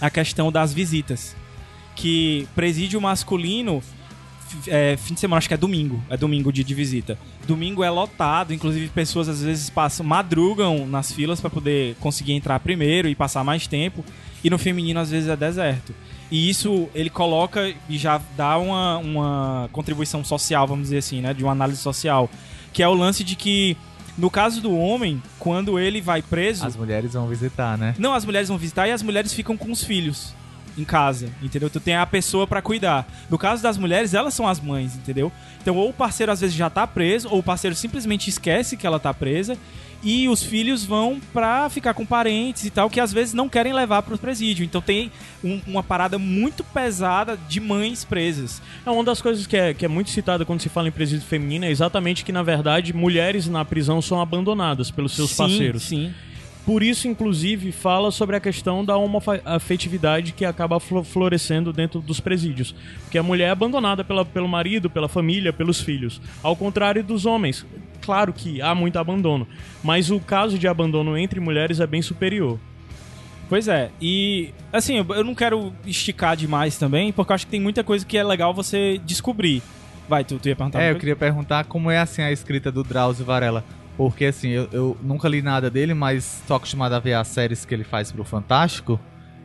[0.00, 1.36] a questão das visitas,
[1.94, 3.82] que presídio masculino
[4.66, 6.02] é, fim de semana, acho que é domingo.
[6.08, 7.18] É domingo de, de visita.
[7.46, 12.58] Domingo é lotado, inclusive pessoas às vezes passam, madrugam nas filas para poder conseguir entrar
[12.60, 14.04] primeiro e passar mais tempo.
[14.42, 15.94] E no feminino às vezes é deserto.
[16.30, 21.34] E isso ele coloca e já dá uma, uma contribuição social, vamos dizer assim, né?
[21.34, 22.30] De uma análise social.
[22.72, 23.76] Que é o lance de que
[24.16, 26.64] no caso do homem, quando ele vai preso.
[26.64, 27.94] As mulheres vão visitar, né?
[27.98, 30.34] Não, as mulheres vão visitar e as mulheres ficam com os filhos
[30.76, 31.68] em casa, entendeu?
[31.70, 33.06] Tu tem a pessoa para cuidar.
[33.28, 35.32] No caso das mulheres, elas são as mães, entendeu?
[35.60, 38.86] Então, ou o parceiro às vezes já tá preso, ou o parceiro simplesmente esquece que
[38.86, 39.56] ela tá presa,
[40.02, 43.72] e os filhos vão pra ficar com parentes e tal, que às vezes não querem
[43.72, 44.64] levar pro presídio.
[44.64, 45.12] Então tem
[45.44, 48.62] um, uma parada muito pesada de mães presas.
[48.84, 51.26] É uma das coisas que é, que é muito citada quando se fala em presídio
[51.26, 55.82] feminino é exatamente que, na verdade, mulheres na prisão são abandonadas pelos seus sim, parceiros.
[55.82, 56.14] Sim.
[56.64, 62.74] Por isso, inclusive, fala sobre a questão da homoafetividade que acaba florescendo dentro dos presídios.
[63.02, 66.20] Porque a mulher é abandonada pela, pelo marido, pela família, pelos filhos.
[66.42, 67.66] Ao contrário dos homens.
[68.00, 69.46] Claro que há muito abandono,
[69.82, 72.58] mas o caso de abandono entre mulheres é bem superior.
[73.48, 77.60] Pois é, e assim, eu não quero esticar demais também, porque eu acho que tem
[77.60, 79.60] muita coisa que é legal você descobrir.
[80.08, 80.80] Vai, tu, tu ia perguntar?
[80.80, 83.64] É, eu queria perguntar como é assim a escrita do Drauzio Varela.
[84.00, 87.66] Porque assim, eu, eu nunca li nada dele, mas tô acostumado a ver as séries
[87.66, 88.98] que ele faz pro Fantástico.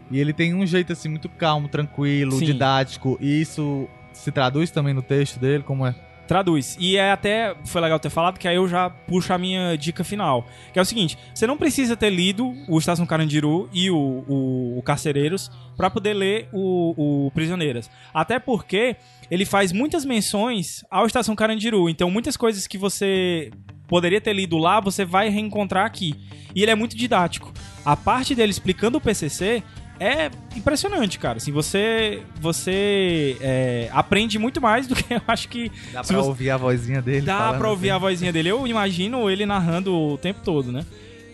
[0.09, 2.45] E ele tem um jeito assim muito calmo, tranquilo, Sim.
[2.45, 3.17] didático.
[3.19, 5.93] E isso se traduz também no texto dele, como é?
[6.25, 6.77] Traduz.
[6.79, 7.53] E é até.
[7.65, 10.47] Foi legal ter falado, que aí eu já puxo a minha dica final.
[10.71, 14.79] Que é o seguinte: você não precisa ter lido o Estação Carandiru e o, o,
[14.79, 17.91] o Carcereiros para poder ler o, o Prisioneiras.
[18.13, 18.95] Até porque
[19.29, 21.89] ele faz muitas menções ao Estação Carandiru.
[21.89, 23.51] Então, muitas coisas que você
[23.87, 26.15] poderia ter lido lá, você vai reencontrar aqui.
[26.53, 27.53] E ele é muito didático.
[27.83, 29.61] A parte dele explicando o PCC
[29.99, 31.37] é impressionante, cara.
[31.37, 35.71] Assim, você você é, aprende muito mais do que eu acho que.
[35.91, 36.27] Dá pra você...
[36.27, 37.25] ouvir a vozinha dele.
[37.25, 37.95] Dá pra ouvir assim.
[37.95, 38.49] a vozinha dele.
[38.49, 40.85] Eu imagino ele narrando o tempo todo, né?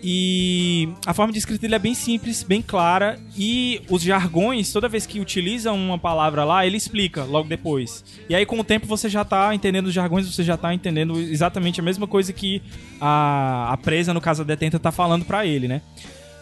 [0.03, 3.19] E a forma de escrita dele é bem simples, bem clara.
[3.37, 8.03] E os jargões, toda vez que utiliza uma palavra lá, ele explica logo depois.
[8.27, 11.19] E aí, com o tempo, você já tá entendendo os jargões, você já tá entendendo
[11.19, 12.61] exatamente a mesma coisa que
[12.99, 15.81] a, a presa, no caso a detenta, tá falando para ele, né?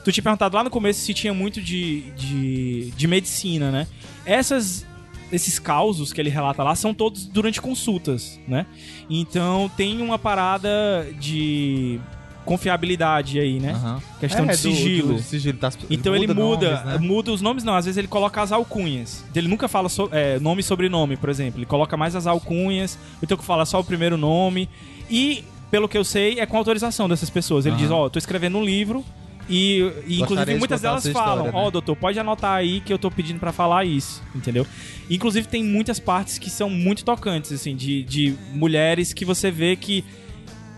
[0.05, 3.87] Tu tinha perguntado lá no começo se tinha muito de, de, de medicina, né?
[4.25, 4.87] Essas
[5.31, 8.65] esses causos que ele relata lá são todos durante consultas, né?
[9.09, 11.99] Então tem uma parada de
[12.45, 13.73] confiabilidade aí, né?
[13.73, 14.01] Uhum.
[14.19, 15.07] Questão é, de sigilo.
[15.09, 16.97] Do, do sigilo tá, então ele muda, nomes, né?
[16.99, 17.75] muda os nomes, não.
[17.75, 19.23] Às vezes ele coloca as alcunhas.
[19.35, 21.59] Ele nunca fala so, é, nome e sobrenome, por exemplo.
[21.59, 24.69] Ele coloca mais as alcunhas, então que fala só o primeiro nome.
[25.09, 27.65] E, pelo que eu sei, é com autorização dessas pessoas.
[27.65, 27.81] Ele uhum.
[27.81, 29.05] diz, ó, oh, tô escrevendo um livro,
[29.49, 31.51] e, e inclusive muitas delas falam, ó, né?
[31.67, 34.65] oh, doutor, pode anotar aí que eu tô pedindo para falar isso, entendeu?
[35.09, 39.75] Inclusive tem muitas partes que são muito tocantes, assim, de, de mulheres que você vê
[39.75, 40.05] que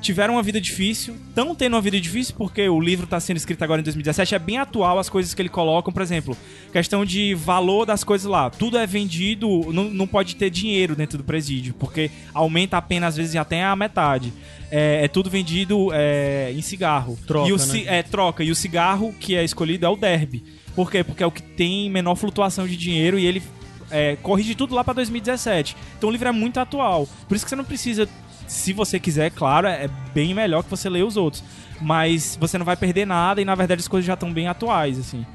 [0.01, 3.63] tiveram uma vida difícil, estão tendo uma vida difícil porque o livro está sendo escrito
[3.63, 6.35] agora em 2017, é bem atual as coisas que ele coloca, por exemplo,
[6.73, 8.49] questão de valor das coisas lá.
[8.49, 13.07] Tudo é vendido, não, não pode ter dinheiro dentro do presídio, porque aumenta a pena
[13.07, 14.33] às vezes até a metade.
[14.71, 17.17] É, é tudo vendido é, em cigarro.
[17.27, 17.83] Troca, e o, né?
[17.85, 18.43] É, troca.
[18.43, 20.43] E o cigarro que é escolhido é o derby.
[20.75, 21.03] Por quê?
[21.03, 23.43] Porque é o que tem menor flutuação de dinheiro e ele
[23.91, 25.75] é, corrige tudo lá para 2017.
[25.97, 27.07] Então o livro é muito atual.
[27.27, 28.07] Por isso que você não precisa
[28.51, 31.41] se você quiser, claro, é bem melhor que você ler os outros.
[31.79, 34.99] Mas você não vai perder nada e na verdade as coisas já estão bem atuais,
[34.99, 35.25] assim.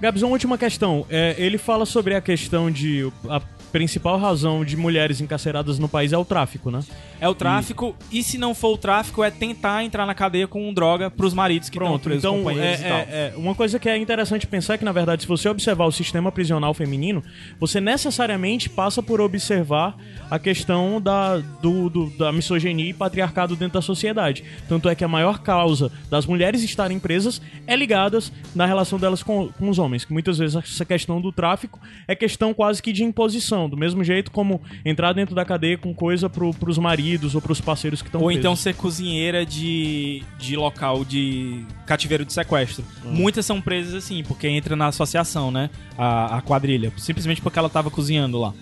[0.00, 1.06] Gabs, uma última questão.
[1.08, 3.40] É, ele fala sobre a questão de a
[3.72, 6.80] principal razão de mulheres encarceradas no país é o tráfico, né?
[7.20, 10.46] É o tráfico, e, e se não for o tráfico, é tentar entrar na cadeia
[10.46, 12.98] com droga pros maridos que estão presos, então, companheiros é, e tal.
[12.98, 15.86] é, é, uma coisa que é interessante pensar é que, na verdade, se você observar
[15.86, 17.22] o sistema prisional feminino,
[17.58, 19.96] você necessariamente passa por observar
[20.30, 24.44] a questão da, do, do- da misoginia e patriarcado dentro da sociedade.
[24.68, 29.22] Tanto é que a maior causa das mulheres estarem presas é ligadas na relação delas
[29.22, 30.04] com, com os homens.
[30.04, 33.55] Que muitas vezes essa questão do tráfico é questão quase que de imposição.
[33.68, 37.60] Do mesmo jeito como entrar dentro da cadeia com coisa pro, pros maridos ou pros
[37.60, 38.40] parceiros que estão Ou presos.
[38.40, 42.84] então ser cozinheira de, de local de cativeiro de sequestro.
[43.04, 43.12] Hum.
[43.12, 45.70] Muitas são presas assim, porque entra na associação, né?
[45.96, 46.92] A, a quadrilha.
[46.98, 48.52] Simplesmente porque ela tava cozinhando lá.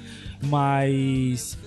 [0.42, 1.58] Mas.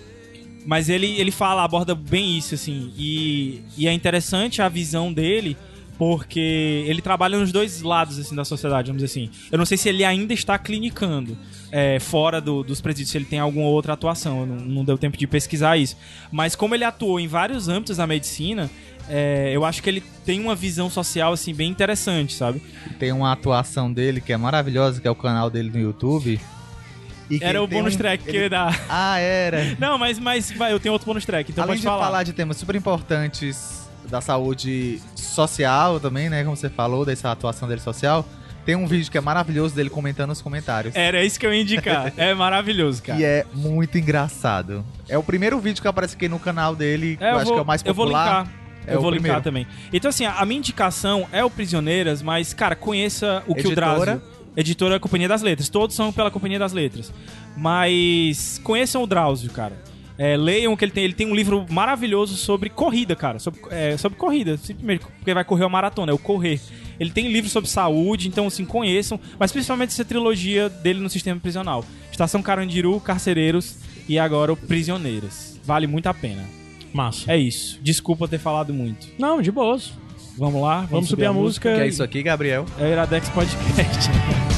[0.65, 2.91] Mas ele, ele fala, aborda bem isso, assim.
[2.97, 5.55] E, e é interessante a visão dele,
[5.97, 9.31] porque ele trabalha nos dois lados assim, da sociedade, vamos dizer assim.
[9.51, 11.37] Eu não sei se ele ainda está clinicando
[11.71, 14.45] é, fora do- dos presídios, se ele tem alguma outra atuação.
[14.45, 15.97] Não, não deu tempo de pesquisar isso.
[16.31, 18.69] Mas como ele atuou em vários âmbitos da medicina,
[19.09, 22.61] é, eu acho que ele tem uma visão social assim bem interessante, sabe?
[22.99, 26.39] Tem uma atuação dele que é maravilhosa, que é o canal dele no YouTube.
[27.41, 28.69] Era o bônus um- track que ele- ele dá.
[28.87, 29.75] Ah, era.
[29.79, 32.05] Não, mas, mas vai, eu tenho outro bônus track, então Além pode de falar.
[32.05, 36.43] falar de temas super importantes da saúde social também, né?
[36.43, 38.25] Como você falou, dessa atuação dele social.
[38.65, 40.93] Tem um vídeo que é maravilhoso dele comentando nos comentários.
[40.93, 42.11] Era isso que eu ia indicar.
[42.17, 43.17] É maravilhoso, cara.
[43.19, 44.83] E é muito engraçado.
[45.07, 47.61] É o primeiro vídeo que aparece aqui no canal dele, É, eu, acho que é
[47.61, 48.39] o mais eu vou popular.
[48.39, 48.53] linkar.
[48.85, 49.43] É eu o vou linkar primeiro.
[49.43, 49.67] também.
[49.93, 54.05] Então, assim, a minha indicação é o Prisioneiras, mas, cara, conheça o que o Editora?
[54.05, 54.21] Drauzio...
[54.57, 55.69] Editora Companhia das Letras.
[55.69, 57.13] Todos são pela Companhia das Letras.
[57.55, 59.77] Mas conheçam o Drauzio, cara.
[60.17, 61.03] É, leiam o que ele tem.
[61.03, 63.39] Ele tem um livro maravilhoso sobre corrida, cara.
[63.39, 66.59] Sobre, é, sobre corrida, simplesmente porque vai correr uma maratona, é o Correr.
[66.99, 69.19] Ele tem livro sobre saúde, então, assim, conheçam.
[69.39, 71.85] Mas principalmente essa trilogia dele no sistema prisional.
[72.11, 73.77] Estação Carandiru, Carcereiros
[74.09, 75.59] e agora o Prisioneiras.
[75.63, 76.43] Vale muito a pena.
[76.93, 77.31] Massa.
[77.31, 77.79] É isso.
[77.83, 79.07] Desculpa ter falado muito.
[79.19, 79.93] Não, de boas.
[80.37, 80.81] Vamos lá?
[80.89, 81.75] Vamos, subir a música.
[81.75, 82.65] Que é isso aqui, Gabriel?
[82.79, 84.09] É o Iradex Podcast.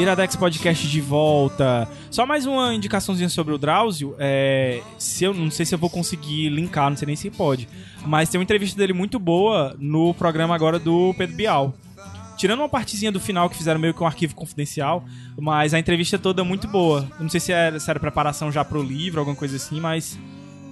[0.00, 1.86] Iradex Podcast de volta.
[2.10, 4.14] Só mais uma indicaçãozinha sobre o Drauzio.
[4.18, 7.68] É, se eu não sei se eu vou conseguir linkar, não sei nem se pode.
[8.06, 11.74] Mas tem uma entrevista dele muito boa no programa agora do Pedro Bial.
[12.36, 15.04] Tirando uma partezinha do final que fizeram meio que um arquivo confidencial,
[15.38, 17.06] mas a entrevista toda é muito boa.
[17.18, 20.18] Eu não sei se era, se era preparação já pro livro, alguma coisa assim, mas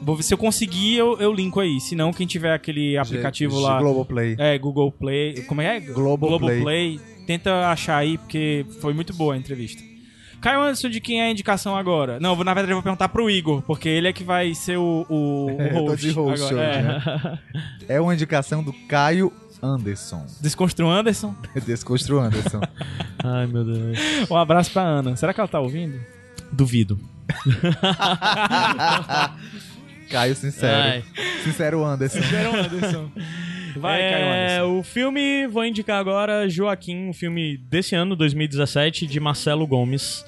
[0.02, 1.78] vou ver se eu conseguir, eu, eu linko aí.
[1.80, 3.78] Se não, quem tiver aquele aplicativo lá.
[3.78, 4.36] Globoplay.
[4.38, 5.42] É, Google Play.
[5.42, 5.78] Como é?
[5.80, 6.62] Globoplay.
[6.62, 7.17] Play.
[7.28, 9.82] Tenta achar aí, porque foi muito boa a entrevista.
[10.40, 12.18] Caio Anderson, de quem é a indicação agora?
[12.18, 14.78] Não, vou- na verdade eu vou perguntar pro Igor, porque ele é que vai ser
[14.78, 16.06] o, o, o Eu tô host.
[16.06, 16.56] de host agora.
[16.70, 16.82] hoje, É.
[16.82, 17.38] né?
[17.88, 19.30] É uma indicação do Caio
[19.62, 20.24] Anderson.
[20.40, 21.34] Desconstrua Anderson.
[21.66, 22.60] Desconstru Anderson.
[23.22, 23.98] Ai, meu Deus.
[24.30, 25.14] Um abraço pra Ana.
[25.16, 26.00] Será que ela tá ouvindo?
[26.50, 26.98] Duvido.
[30.10, 30.82] Caio Sincero.
[30.82, 31.04] Ai.
[31.44, 32.20] Sincero Anderson.
[32.20, 33.10] Um Anderson.
[33.76, 39.66] Vai, é, o filme, vou indicar agora Joaquim, um filme desse ano, 2017, de Marcelo
[39.66, 40.24] Gomes.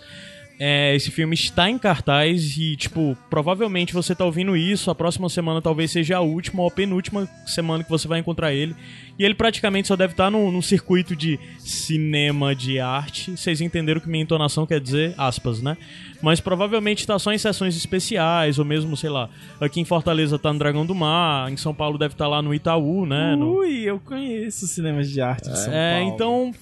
[0.63, 5.27] É, esse filme está em cartaz e, tipo, provavelmente você tá ouvindo isso, a próxima
[5.31, 8.77] semana talvez seja a última ou a penúltima semana que você vai encontrar ele.
[9.19, 13.31] E ele praticamente só deve estar num, num circuito de cinema de arte.
[13.37, 15.77] Vocês entenderam o que minha entonação quer dizer, aspas, né?
[16.21, 20.53] Mas provavelmente tá só em sessões especiais, ou mesmo, sei lá, aqui em Fortaleza tá
[20.53, 23.35] no Dragão do Mar, em São Paulo deve estar lá no Itaú, né?
[23.35, 26.15] No- Ui, eu conheço cinemas de arte de São é, Paulo.
[26.15, 26.53] então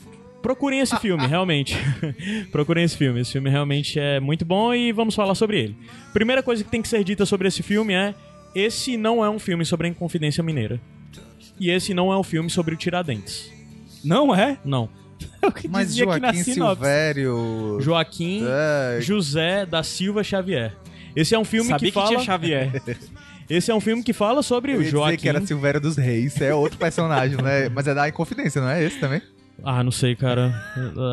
[0.43, 1.77] procurem esse filme, realmente.
[2.53, 3.21] procurem esse filme.
[3.21, 5.77] Esse filme realmente é muito bom e vamos falar sobre ele.
[6.13, 8.15] Primeira coisa que tem que ser dita sobre esse filme é:
[8.55, 10.81] esse não é um filme sobre a Inconfidência Mineira.
[11.61, 13.53] E esse não é um filme sobre o Tiradentes.
[14.05, 14.59] Não é?
[14.65, 14.89] Não.
[15.43, 16.75] Eu que Mas dizia aqui na Joaquim sinopse.
[16.77, 17.79] Silvério.
[17.81, 20.77] Joaquim É, José da Silva Xavier.
[21.17, 22.09] Esse é um filme Sabia que que, fala.
[22.09, 22.83] tinha Xavier.
[23.51, 25.17] Esse é um filme que fala sobre eu o Joaquim.
[25.17, 26.39] dizer que era Silvério dos Reis.
[26.41, 27.69] É outro personagem, né?
[27.71, 29.23] Mas é da Inconfidência, não é esse também?
[29.65, 30.55] Ah, não sei, cara.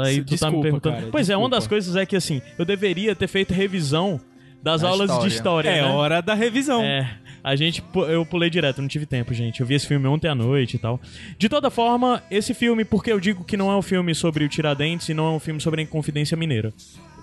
[0.05, 0.95] Aí tu tá me Desculpa, perguntando.
[0.95, 1.55] cara, pois é, uma desculpa.
[1.57, 4.19] das coisas é que assim, eu deveria ter feito revisão
[4.61, 5.69] das Da aulas de história.
[5.69, 5.69] história.
[5.69, 5.87] É né?
[5.87, 6.81] hora da revisão.
[6.83, 7.17] É.
[7.43, 9.61] A gente, eu pulei direto, não tive tempo, gente.
[9.61, 10.99] Eu vi esse filme ontem à noite e tal.
[11.37, 14.49] De toda forma, esse filme, porque eu digo que não é um filme sobre o
[14.49, 16.73] Tiradentes e não é um filme sobre a Inconfidência Mineira.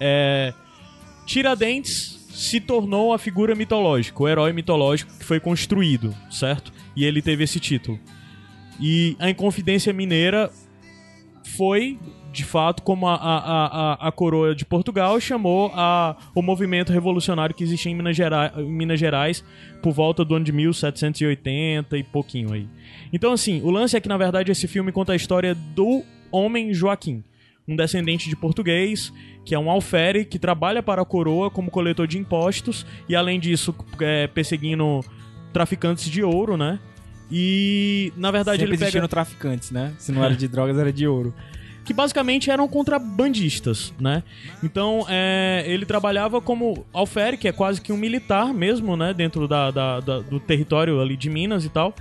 [0.01, 0.55] É.
[1.27, 6.73] Tiradentes se tornou a figura mitológica, o herói mitológico que foi construído, certo?
[6.97, 7.99] E ele teve esse título.
[8.81, 10.51] E a Inconfidência Mineira
[11.45, 11.99] foi,
[12.32, 17.55] de fato, como a, a, a, a coroa de Portugal chamou a, o movimento revolucionário
[17.55, 19.45] que existia em Minas, Gerais, em Minas Gerais
[19.82, 22.68] por volta do ano de 1780 e pouquinho aí.
[23.12, 26.72] Então, assim, o lance é que, na verdade, esse filme conta a história do homem
[26.72, 27.22] Joaquim,
[27.66, 29.12] um descendente de português,
[29.45, 33.38] que é um alfere que trabalha para a coroa como coletor de impostos e, além
[33.38, 35.01] disso, é, perseguindo
[35.53, 36.80] traficantes de ouro, né?
[37.35, 39.09] E, na verdade, Sempre ele pega...
[39.09, 39.95] traficantes, né?
[39.99, 41.35] Se não era de drogas, era de ouro.
[41.85, 44.22] que basicamente eram contrabandistas, né?
[44.62, 49.12] Então, é, ele trabalhava como alfere, que é quase que um militar mesmo, né?
[49.14, 51.95] Dentro da, da- da- do território ali de Minas e tal.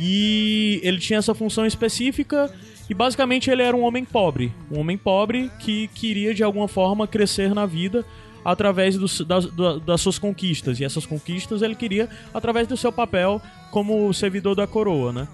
[0.00, 2.52] E ele tinha essa função específica
[2.88, 4.52] e basicamente ele era um homem pobre.
[4.70, 8.04] Um homem pobre que queria de alguma forma crescer na vida
[8.50, 10.78] através das, da- das suas conquistas.
[10.80, 13.40] E essas conquistas ele queria através do seu papel
[13.70, 15.28] como servidor da coroa, né?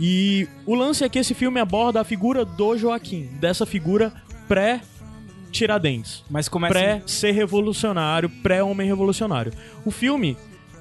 [0.00, 4.12] E o lance é que esse filme aborda a figura do Joaquim, dessa figura
[4.46, 6.72] pré-Tiradentes, Mas começa.
[6.72, 9.52] pré-ser revolucionário, pré-homem revolucionário.
[9.84, 10.36] O filme,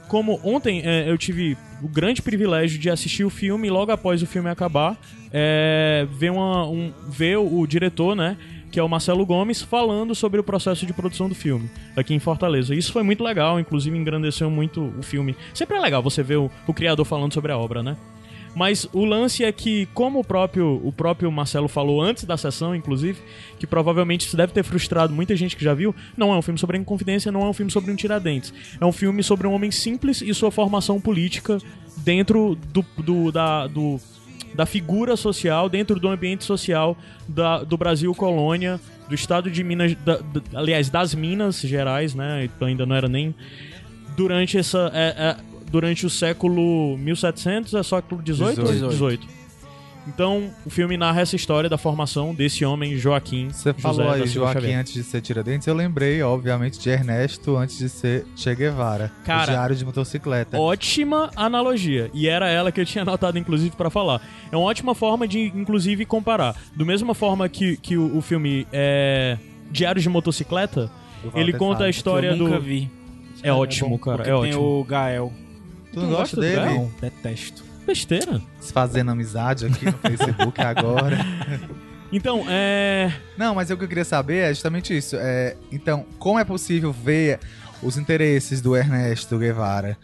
[0.07, 4.25] como ontem é, eu tive o grande privilégio de assistir o filme logo após o
[4.27, 4.97] filme acabar,
[5.31, 8.37] é, ver, uma, um, ver o diretor, né?
[8.71, 12.19] Que é o Marcelo Gomes, falando sobre o processo de produção do filme aqui em
[12.19, 12.75] Fortaleza.
[12.75, 15.35] Isso foi muito legal, inclusive engrandeceu muito o filme.
[15.53, 17.97] Sempre é legal você ver o, o criador falando sobre a obra, né?
[18.57, 22.75] Mas o lance é que, como o próprio, o próprio Marcelo falou antes da sessão,
[22.75, 23.21] inclusive,
[23.59, 26.59] que provavelmente isso deve ter frustrado muita gente que já viu, não é um filme
[26.59, 28.51] sobre a Inconfidência, não é um filme sobre um Tiradentes.
[28.81, 31.59] É um filme sobre um homem simples e sua formação política
[31.97, 33.99] dentro do, do, da, do,
[34.57, 36.97] da figura social, dentro do ambiente social
[37.27, 38.77] da, do Brasil colônia,
[39.07, 42.49] do estado de Minas, da- da- aliás, das Minas Gerais, né?
[42.59, 43.33] Ainda não era nem
[44.17, 45.37] durante essa é, é,
[45.71, 48.91] durante o século 1700 é século 18 ou 18.
[48.91, 49.27] 18
[50.07, 54.61] então o filme narra essa história da formação desse homem Joaquim Você falou aí Joaquim
[54.61, 54.79] Xavier.
[54.79, 59.11] antes de ser Tiradentes, eu lembrei, obviamente, de Ernesto antes de ser Che Guevara.
[59.25, 60.59] Cara, o diário de motocicleta.
[60.59, 64.95] ótima analogia e era ela que eu tinha anotado inclusive pra falar é uma ótima
[64.95, 69.37] forma de inclusive comparar do mesma forma que, que o, o filme é
[69.71, 70.89] Diário de Motocicleta
[71.35, 72.89] ele conta a história eu nunca do vi.
[73.43, 75.33] é ótimo cara Porque é tem ótimo o Gael.
[75.91, 76.65] Tu não Tu gosta dele?
[76.65, 77.63] Não, detesto.
[77.87, 81.17] Besteira Desfazendo amizade aqui no Facebook agora.
[82.11, 85.15] então é Não, mas o que eu queria saber é justamente isso.
[85.15, 87.39] É, então, como é possível ver
[87.81, 89.97] os interesses do Ernesto Guevara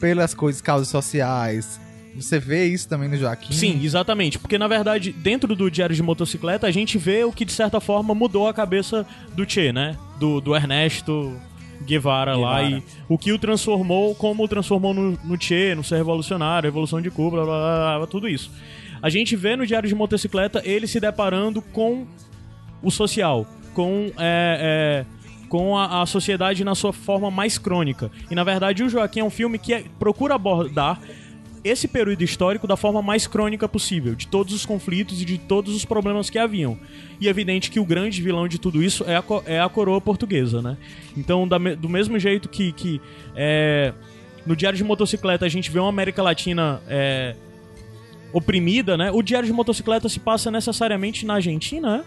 [0.00, 1.80] pelas coisas, causas sociais?
[2.16, 3.52] Você vê isso também no Joaquim?
[3.52, 4.38] Sim, exatamente.
[4.38, 7.80] Porque, na verdade, dentro do Diário de Motocicleta, a gente vê o que, de certa
[7.80, 9.04] forma, mudou a cabeça
[9.34, 9.96] do Che, né?
[10.18, 11.36] Do, do Ernesto
[11.82, 12.62] Guevara, lá.
[12.62, 12.78] Guevara.
[12.78, 17.00] E o que o transformou, como o transformou no, no Che, no ser revolucionário, Revolução
[17.00, 18.50] de Cuba, blá, blá, blá, blá, tudo isso.
[19.02, 22.06] A gente vê no Diário de Motocicleta ele se deparando com
[22.82, 28.10] o social, com é, é, com a, a sociedade na sua forma mais crônica.
[28.30, 31.00] E na verdade o Joaquim é um filme que é- procura abordar
[31.64, 35.74] esse período histórico da forma mais crônica possível, de todos os conflitos e de todos
[35.74, 36.78] os problemas que haviam.
[37.18, 40.00] E é evidente que o grande vilão de tudo isso é a, é a coroa
[40.00, 40.76] portuguesa, né?
[41.16, 43.00] Então, da do mesmo jeito que, que
[43.34, 43.94] é,
[44.44, 47.34] no Diário de Motocicleta a gente vê uma América Latina é,
[48.32, 49.10] oprimida, né?
[49.10, 52.04] O Diário de Motocicleta se passa necessariamente na Argentina, né?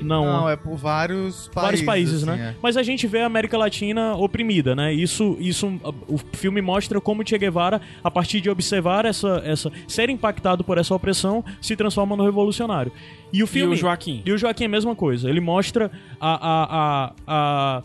[0.00, 1.50] Não, Não, é por vários países.
[1.54, 2.54] vários países, assim, né?
[2.54, 2.56] é.
[2.62, 4.92] Mas a gente vê a América Latina oprimida, né?
[4.92, 5.66] Isso, isso,
[6.08, 10.78] o filme mostra como Che Guevara, a partir de observar essa, essa, ser impactado por
[10.78, 12.92] essa opressão, se transforma no revolucionário.
[13.32, 14.22] E o filme E o Joaquim?
[14.24, 15.28] e o Joaquim é a mesma coisa.
[15.28, 16.64] Ele mostra a, a,
[17.06, 17.82] a, a-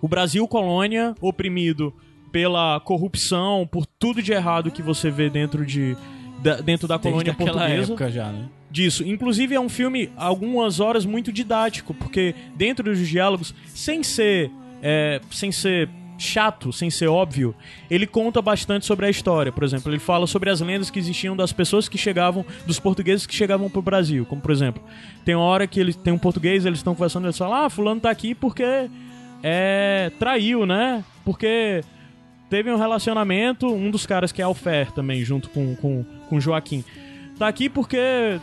[0.00, 1.92] o Brasil colônia oprimido
[2.32, 5.96] pela corrupção, por tudo de errado que você vê dentro de
[6.42, 8.46] da- dentro da Desde colônia portuguesa época já, né?
[8.72, 9.04] Disso.
[9.06, 14.50] Inclusive é um filme, algumas horas, muito didático, porque dentro dos diálogos, sem ser,
[14.82, 17.54] é, sem ser chato, sem ser óbvio,
[17.90, 19.52] ele conta bastante sobre a história.
[19.52, 23.26] Por exemplo, ele fala sobre as lendas que existiam das pessoas que chegavam, dos portugueses
[23.26, 24.24] que chegavam pro Brasil.
[24.24, 24.82] Como, por exemplo,
[25.24, 28.00] tem uma hora que ele tem um português, eles estão conversando, eles falam, ah, fulano
[28.00, 28.88] tá aqui porque
[29.42, 31.04] é, traiu, né?
[31.24, 31.82] Porque
[32.48, 36.84] teve um relacionamento, um dos caras que é Alfer também, junto com, com, com Joaquim.
[37.38, 38.38] Tá aqui porque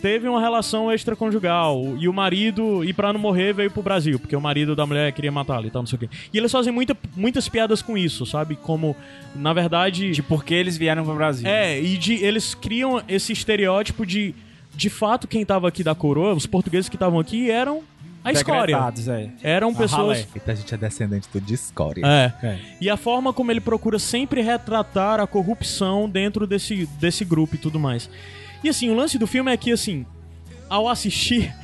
[0.00, 4.36] teve uma relação extraconjugal e o marido, e pra não morrer, veio pro Brasil, porque
[4.36, 6.08] o marido da mulher queria matá-lo e tal, não sei o quê.
[6.32, 8.56] E eles fazem muita, muitas piadas com isso, sabe?
[8.56, 8.96] Como,
[9.34, 10.10] na verdade.
[10.12, 11.46] De por que eles vieram pro Brasil.
[11.48, 14.34] É, e de, eles criam esse estereótipo de.
[14.74, 17.82] De fato, quem tava aqui da coroa, os portugueses que estavam aqui eram
[18.22, 18.76] a escória.
[19.42, 19.50] É.
[19.54, 20.26] Eram pessoas.
[20.34, 22.02] Eita, a gente é descendente do de escória.
[22.04, 22.46] É.
[22.46, 22.58] É.
[22.80, 27.58] E a forma como ele procura sempre retratar a corrupção dentro desse, desse grupo e
[27.58, 28.08] tudo mais.
[28.62, 30.04] E assim, o lance do filme é que, assim,
[30.68, 31.54] ao assistir,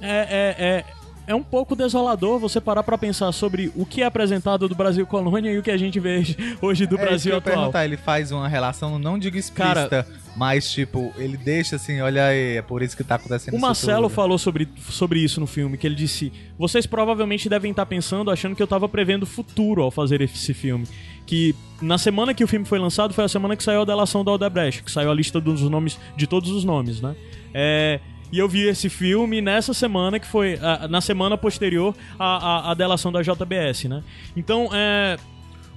[0.00, 0.84] é, é, é,
[1.26, 5.06] é um pouco desolador você parar pra pensar sobre o que é apresentado do Brasil
[5.06, 6.22] colônia e o que a gente vê
[6.62, 7.56] hoje do É, Brasil eu atual.
[7.56, 12.56] perguntar, ele faz uma relação, não digo explícita, mas tipo, ele deixa assim, olha aí,
[12.58, 14.14] é por isso que tá acontecendo O Marcelo tudo.
[14.14, 18.54] falou sobre, sobre isso no filme, que ele disse: Vocês provavelmente devem estar pensando, achando
[18.54, 20.86] que eu tava prevendo o futuro ao fazer esse filme.
[21.28, 24.24] Que na semana que o filme foi lançado foi a semana que saiu a delação
[24.24, 27.14] da Odebrecht, que saiu a lista dos nomes, de todos os nomes, né?
[27.52, 28.00] É,
[28.32, 32.70] e eu vi esse filme nessa semana, que foi ah, na semana posterior à, à,
[32.70, 34.02] à delação da JBS, né?
[34.34, 35.18] Então, é,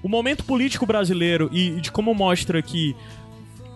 [0.02, 2.96] o momento político brasileiro e de como mostra que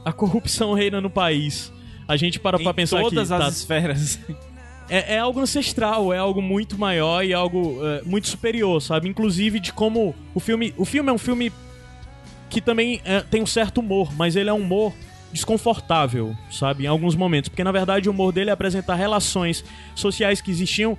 [0.06, 1.74] a corrupção reina no país.
[2.08, 4.20] A gente para pra Em pensar todas que as tá- esferas.
[4.90, 9.10] é, é algo ancestral, é algo muito maior e algo é, muito superior, sabe?
[9.10, 10.74] Inclusive de como o filme.
[10.78, 11.52] O filme é um filme
[12.50, 14.94] que também é, tem um certo humor, mas ele é um humor
[15.32, 16.86] desconfortável, sabe?
[16.86, 17.50] Em alguns momentos.
[17.50, 20.98] Porque na verdade o humor dele é apresentar relações sociais que existiam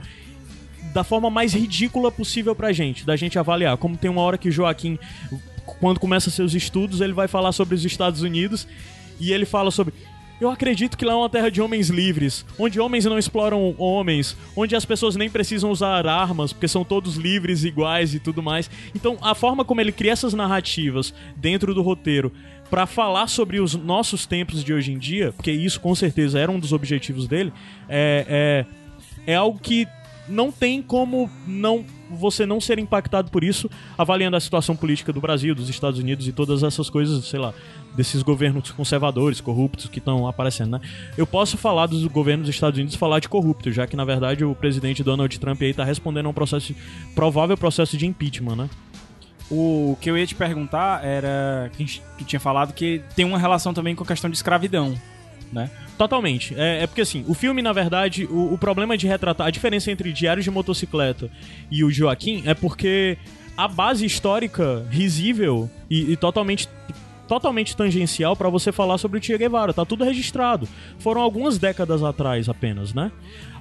[0.92, 3.76] da forma mais ridícula possível pra gente, da gente avaliar.
[3.76, 4.98] Como tem uma hora que Joaquim,
[5.80, 8.66] quando começa seus estudos, ele vai falar sobre os Estados Unidos
[9.18, 9.94] e ele fala sobre.
[10.40, 14.36] Eu acredito que lá é uma terra de homens livres, onde homens não exploram homens,
[14.54, 18.70] onde as pessoas nem precisam usar armas, porque são todos livres, iguais e tudo mais.
[18.94, 22.30] Então, a forma como ele cria essas narrativas dentro do roteiro
[22.70, 26.50] pra falar sobre os nossos tempos de hoje em dia, porque isso com certeza era
[26.50, 27.52] um dos objetivos dele,
[27.88, 28.66] é,
[29.26, 29.88] é, é algo que
[30.28, 33.68] não tem como não você não ser impactado por isso,
[33.98, 37.52] avaliando a situação política do Brasil, dos Estados Unidos e todas essas coisas, sei lá,
[37.96, 40.80] desses governos conservadores, corruptos que estão aparecendo, né?
[41.16, 44.44] Eu posso falar dos governos dos Estados Unidos falar de corrupto, já que na verdade
[44.44, 46.74] o presidente Donald Trump aí tá respondendo a um processo
[47.14, 48.70] provável processo de impeachment, né?
[49.50, 51.70] O que eu ia te perguntar era.
[51.76, 54.94] Que tu tinha falado que tem uma relação também com a questão de escravidão,
[55.52, 55.70] né?
[55.96, 56.54] Totalmente.
[56.58, 59.46] É, é porque assim, o filme, na verdade, o, o problema de retratar.
[59.46, 61.30] A diferença entre Diários de Motocicleta
[61.70, 63.16] e o Joaquim é porque
[63.56, 66.68] a base histórica risível e, e totalmente.
[67.28, 70.68] Totalmente tangencial pra você falar sobre o Che Guevara, tá tudo registrado.
[71.00, 73.10] Foram algumas décadas atrás apenas, né?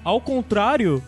[0.04, 1.02] Ao contrário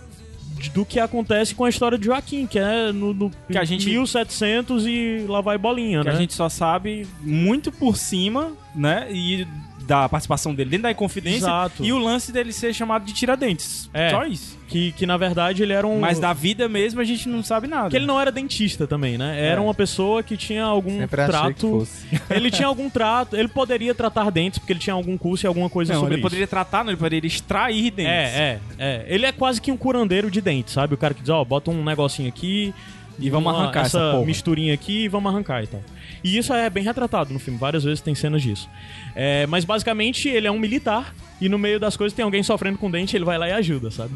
[0.73, 3.85] do que acontece com a história de Joaquim, que é no, no Que a gente-
[3.87, 6.15] 1700 e lá vai bolinha, Que né?
[6.15, 9.07] a gente só sabe muito por cima, né?
[9.11, 9.45] E
[9.87, 11.37] da participação dele dentro da Inconfidência.
[11.37, 11.83] Exato.
[11.83, 13.89] E o lance dele ser chamado de Tiradentes.
[13.93, 14.09] É.
[14.09, 14.57] Só isso.
[14.67, 15.99] que, que na verdade ele era um.
[15.99, 17.89] Mas da vida mesmo a gente não sabe nada.
[17.89, 19.39] Que ele não era dentista também, né?
[19.41, 19.63] Era É.
[19.63, 21.69] uma pessoa que tinha algum Sempre achei que trato.
[21.79, 22.05] fosse.
[22.29, 23.35] Ele tinha algum trato.
[23.37, 26.19] Ele poderia tratar dentes, porque ele tinha algum curso e alguma coisa Não, sobre ele
[26.19, 26.29] isso.
[26.29, 28.11] poderia tratar, não, ele poderia extrair dentes.
[28.11, 29.05] É, é, é.
[29.07, 30.93] Ele é quase que um curandeiro de dentes, sabe?
[30.93, 32.73] O cara que diz, ó, bota um negocinho aqui.
[33.19, 34.25] E vamos uma- arrancar essa porra.
[34.25, 35.81] misturinha aqui e vamos arrancar e tal.
[36.23, 38.69] E isso é bem retratado no filme, várias vezes tem cenas disso.
[39.15, 42.77] É, mas basicamente ele é um militar e no meio das coisas tem alguém sofrendo
[42.77, 44.13] com dente, ele vai lá e ajuda, sabe?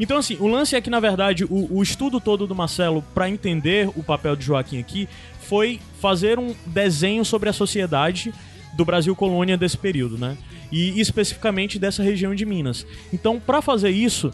[0.00, 3.28] Então, assim, o lance é que, na verdade, o, o estudo todo do Marcelo pra
[3.28, 5.08] entender o papel de Joaquim aqui
[5.40, 8.32] foi fazer um desenho sobre a sociedade
[8.74, 10.36] do Brasil colônia desse período, né?
[10.70, 12.86] E especificamente dessa região de Minas.
[13.12, 14.32] Então, pra fazer isso,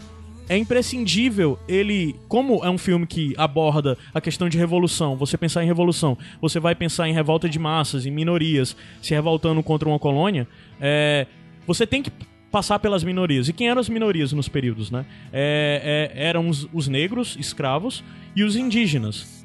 [0.49, 5.62] é imprescindível ele, como é um filme que aborda a questão de revolução, você pensar
[5.62, 9.99] em revolução, você vai pensar em revolta de massas, em minorias se revoltando contra uma
[9.99, 10.49] colônia,
[10.80, 11.26] é,
[11.66, 12.11] você tem que
[12.51, 13.49] passar pelas minorias.
[13.49, 15.05] E quem eram as minorias nos períodos, né?
[15.32, 18.03] É, é, eram os, os negros, escravos,
[18.34, 19.44] e os indígenas.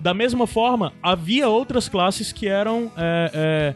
[0.00, 3.74] Da mesma forma, havia outras classes que eram é, é,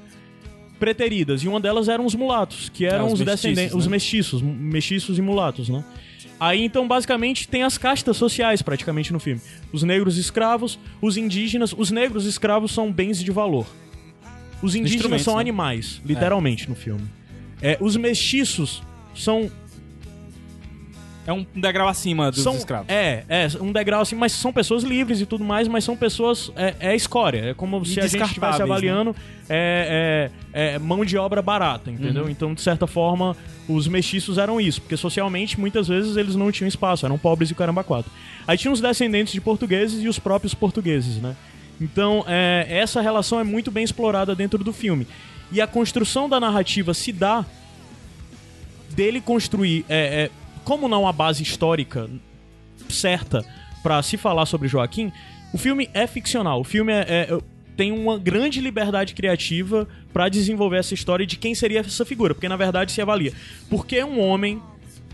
[0.78, 3.78] preteridas, e uma delas eram os mulatos, que eram os os, mestiços, descendentes, né?
[3.78, 5.84] os mestiços, mestiços e mulatos, né?
[6.41, 9.43] Aí então basicamente tem as castas sociais praticamente no filme.
[9.70, 13.66] Os negros escravos, os indígenas, os negros escravos são bens de valor.
[14.62, 15.43] Os indígenas são né?
[15.43, 17.07] animais, literalmente no filme.
[17.61, 18.82] É, os mestiços
[19.14, 19.51] são
[21.31, 22.89] É um degrau acima dos são escravos.
[22.89, 26.51] é, é um degrau assim, mas são pessoas livres e tudo mais, mas são pessoas
[26.57, 28.64] é, é escória, é como se a gente estivesse né?
[28.64, 29.14] avaliando
[29.49, 32.24] é, é, é mão de obra barata, entendeu?
[32.24, 32.31] Uhum.
[32.31, 33.37] Então, de certa forma,
[33.68, 37.55] os mestiços eram isso, porque socialmente muitas vezes eles não tinham espaço, eram pobres e
[37.55, 38.11] caramba quatro.
[38.45, 41.37] Aí tinha os descendentes de portugueses e os próprios portugueses, né?
[41.81, 45.07] Então, é, essa relação é muito bem explorada dentro do filme.
[45.53, 47.45] E a construção da narrativa se dá
[48.91, 50.31] dele construir, é, é,
[50.65, 52.09] como não a base histórica
[52.89, 53.45] certa
[53.83, 55.13] pra se falar sobre Joaquim,
[55.53, 56.61] o filme é ficcional.
[56.61, 57.39] O filme é- é-
[57.77, 62.49] tem uma grande liberdade criativa pra desenvolver essa história de quem seria essa figura, porque
[62.49, 63.33] na verdade se avalia
[63.69, 64.61] por que um homem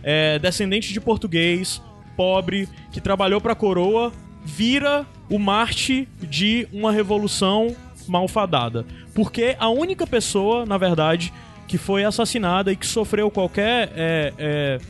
[0.02, 1.82] é, descendente de português,
[2.16, 4.12] pobre, que trabalhou pra coroa,
[4.44, 7.74] vira o Marte de uma revolução
[8.06, 8.86] malfadada.
[9.14, 11.32] Porque a única pessoa, na verdade,
[11.66, 13.90] que foi assassinada e que sofreu qualquer.
[13.96, 14.80] é, é,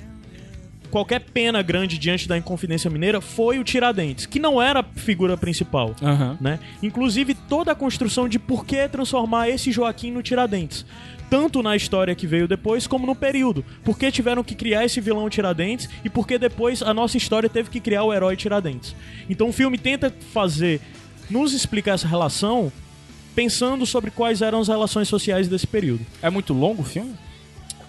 [0.87, 5.37] qualquer pena grande diante da Inconfidência Mineira foi o Tiradentes, que não era a figura
[5.37, 5.95] principal.
[6.03, 6.37] Aham.
[6.41, 6.59] Né?
[6.82, 10.84] Inclusive toda a construção de por que transformar esse Joaquim no Tiradentes.
[11.28, 13.64] Tanto na história que veio depois, como no período.
[13.84, 17.49] Por que tiveram que criar esse vilão Tiradentes e por que depois a nossa história
[17.49, 18.95] teve que criar o herói Tiradentes.
[19.28, 20.80] Então o filme tenta fazer,
[21.28, 22.72] nos explicar essa relação,
[23.34, 26.07] pensando sobre quais eram as relações sociais desse período.
[26.22, 27.14] É muito longo o filme?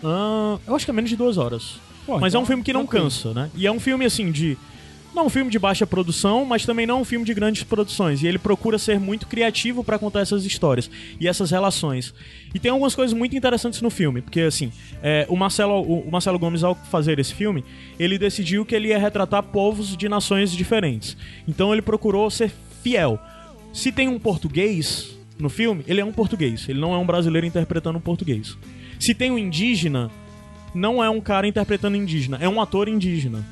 [0.03, 1.79] Ah, eu acho que é menos de duas horas.
[2.07, 3.03] Pô, mas é então, um filme que não tranquilo.
[3.03, 3.51] cansa, né?
[3.53, 4.57] E é um filme assim de.
[5.13, 8.21] Não um filme de baixa produção, mas também não um filme de grandes produções.
[8.21, 10.89] E ele procura ser muito criativo pra contar essas histórias
[11.19, 12.13] e essas relações.
[12.53, 16.11] E tem algumas coisas muito interessantes no filme, porque assim, é, o, Marcelo, o, o
[16.11, 17.65] Marcelo Gomes, ao fazer esse filme,
[17.99, 21.17] ele decidiu que ele ia retratar povos de nações diferentes.
[21.47, 22.51] Então ele procurou ser
[22.83, 23.19] fiel.
[23.73, 26.69] Se tem um português no filme, ele é um português.
[26.69, 28.55] Ele não é um brasileiro interpretando um português.
[28.99, 30.11] Se tem um indígena,
[30.78, 33.43] não é um cara interpretando indígena, é um ator indígena.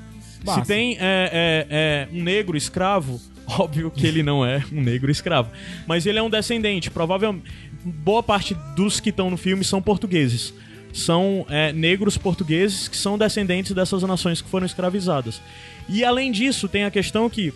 [0.45, 0.61] Massa.
[0.61, 5.11] Se tem é, é, é, um negro escravo, óbvio que ele não é um negro
[5.11, 5.49] escravo,
[5.87, 6.91] mas ele é um descendente.
[6.91, 7.51] Provavelmente,
[7.83, 10.53] boa parte dos que estão no filme são portugueses.
[10.93, 15.41] São é, negros portugueses que são descendentes dessas nações que foram escravizadas.
[15.89, 17.53] E além disso, tem a questão que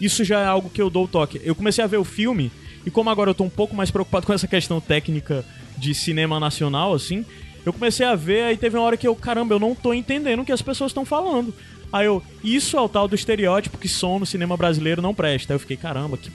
[0.00, 1.40] isso já é algo que eu dou o toque.
[1.44, 2.50] Eu comecei a ver o filme
[2.84, 5.44] e como agora eu tô um pouco mais preocupado com essa questão técnica
[5.76, 7.24] de cinema nacional, assim,
[7.64, 10.40] eu comecei a ver, aí teve uma hora que eu, caramba, eu não tô entendendo
[10.40, 11.54] o que as pessoas estão falando.
[11.92, 15.52] Aí eu, isso é o tal do estereótipo que som no cinema brasileiro não presta.
[15.52, 16.30] Aí eu fiquei, caramba, que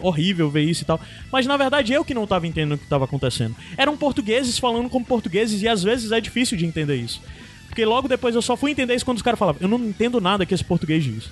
[0.00, 1.00] horrível ver isso e tal.
[1.32, 3.56] Mas na verdade eu que não tava entendendo o que tava acontecendo.
[3.76, 7.20] Eram portugueses falando como portugueses e às vezes é difícil de entender isso.
[7.66, 10.20] Porque logo depois eu só fui entender isso quando os caras falavam, eu não entendo
[10.20, 11.30] nada que esse português diz.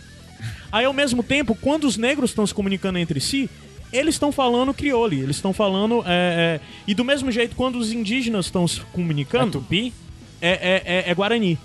[0.71, 3.49] Aí ao mesmo tempo, quando os negros estão se comunicando entre si,
[3.93, 6.03] eles estão falando crioulo, eles estão falando.
[6.07, 9.93] é, é, e do mesmo jeito, quando os indígenas estão se É comunicando, tupi?
[10.41, 11.59] é, é, é- é Guarani.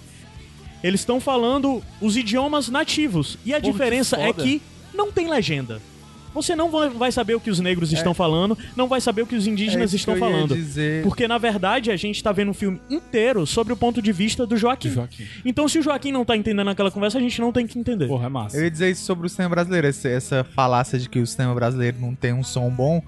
[0.83, 3.37] Eles estão falando os idiomas nativos.
[3.45, 4.61] E a Porra, diferença que é que
[4.93, 5.81] não tem legenda.
[6.33, 9.35] Você não vai, saber o que os negros estão falando, não vai saber o que
[9.35, 10.55] os indígenas É isso estão que eu ia falando.
[10.55, 11.03] dizer.
[11.03, 14.45] Porque, na verdade, a gente tá vendo um filme inteiro sobre o ponto de vista
[14.45, 14.89] do Joaquim.
[14.91, 15.25] Joaquim.
[15.45, 18.07] Então, se o Joaquim não tá entendendo aquela conversa, a gente não tem que entender.
[18.07, 18.57] Porra, é massa.
[18.57, 21.97] Eu ia dizer isso sobre o cinema brasileiro, essa falácia de que o cinema brasileiro
[21.99, 23.01] não tem um som bom.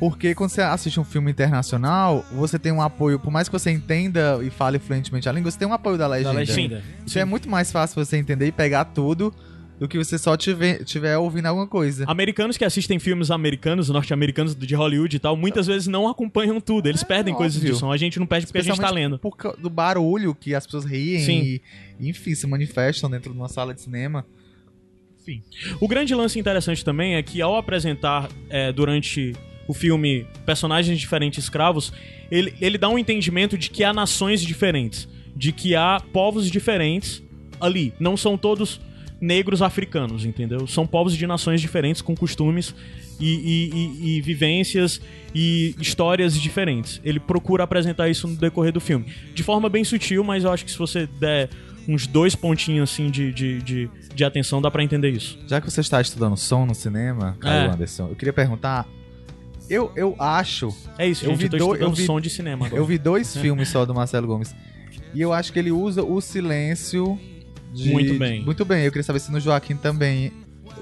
[0.00, 3.70] Porque quando você assiste um filme internacional, você tem um apoio, por mais que você
[3.70, 6.32] entenda e fale fluentemente a língua, você tem um apoio da Da legenda.
[6.32, 6.82] legenda.
[7.06, 9.32] Isso é muito mais fácil você entender e pegar tudo
[9.78, 12.04] do que você só tiver, tiver ouvindo alguma coisa.
[12.06, 16.88] Americanos que assistem filmes americanos, norte-americanos de Hollywood e tal, muitas vezes não acompanham tudo.
[16.88, 17.80] Eles perdem coisas de óbvio.
[17.80, 17.92] som.
[17.92, 19.18] A gente não perde porque a gente tá lendo.
[19.18, 21.60] Por causa do barulho que as pessoas riem Sim.
[22.00, 24.24] e, enfim, se manifestam dentro de uma sala de cinema.
[25.80, 29.32] O grande lance interessante também é que ao apresentar é, durante
[29.66, 31.92] o filme personagens diferentes escravos,
[32.30, 37.22] ele, ele dá um entendimento de que há nações diferentes, de que há povos diferentes
[37.58, 37.94] ali.
[37.98, 38.80] Não são todos
[39.20, 40.66] negros africanos, entendeu?
[40.66, 42.74] São povos de nações diferentes, com costumes
[43.20, 45.00] e, e- e- e vivências
[45.34, 47.00] e histórias diferentes.
[47.04, 49.06] Ele procura apresentar isso no decorrer do filme.
[49.34, 51.48] De forma bem sutil, mas eu acho que se você der
[51.86, 55.38] uns dois pontinhos assim de, de, de, de atenção, dá pra entender isso.
[55.46, 57.72] Já que você está estudando som no cinema, Caio É.
[57.72, 58.86] Anderson, eu queria perguntar.
[59.70, 60.74] Eu, eu acho.
[60.98, 61.38] É isso, Eu gente.
[61.38, 62.80] vi Eu tô do- estudando eu vi- som de cinema agora.
[62.80, 64.54] Eu vi dois filmes só do Marcelo Gomes.
[65.14, 67.18] E eu acho que ele usa o silêncio.
[67.74, 68.38] De- Muito bem.
[68.40, 68.84] de- muito bem.
[68.84, 70.32] Eu queria saber se no Joaquim também.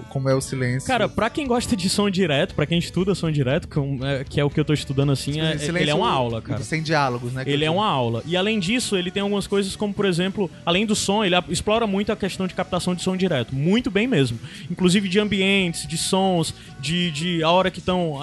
[0.09, 0.87] Como é o silêncio.
[0.87, 4.41] Cara, pra quem gosta de som direto, pra quem estuda som direto, que é- que
[4.41, 6.63] é o que eu tô estudando assim, é- Silêncio ele é uma aula, cara.
[6.63, 7.43] Sem diálogos, né?
[7.47, 7.75] Ele é digo.
[7.81, 8.23] uma aula.
[8.27, 11.87] E além disso, ele tem algumas coisas como, por exemplo, além do som, ele explora
[11.87, 13.55] muito a questão de captação de som direto.
[13.55, 14.39] Muito bem mesmo.
[14.71, 18.19] Inclusive de ambientes, de sons, de, de a hora que estão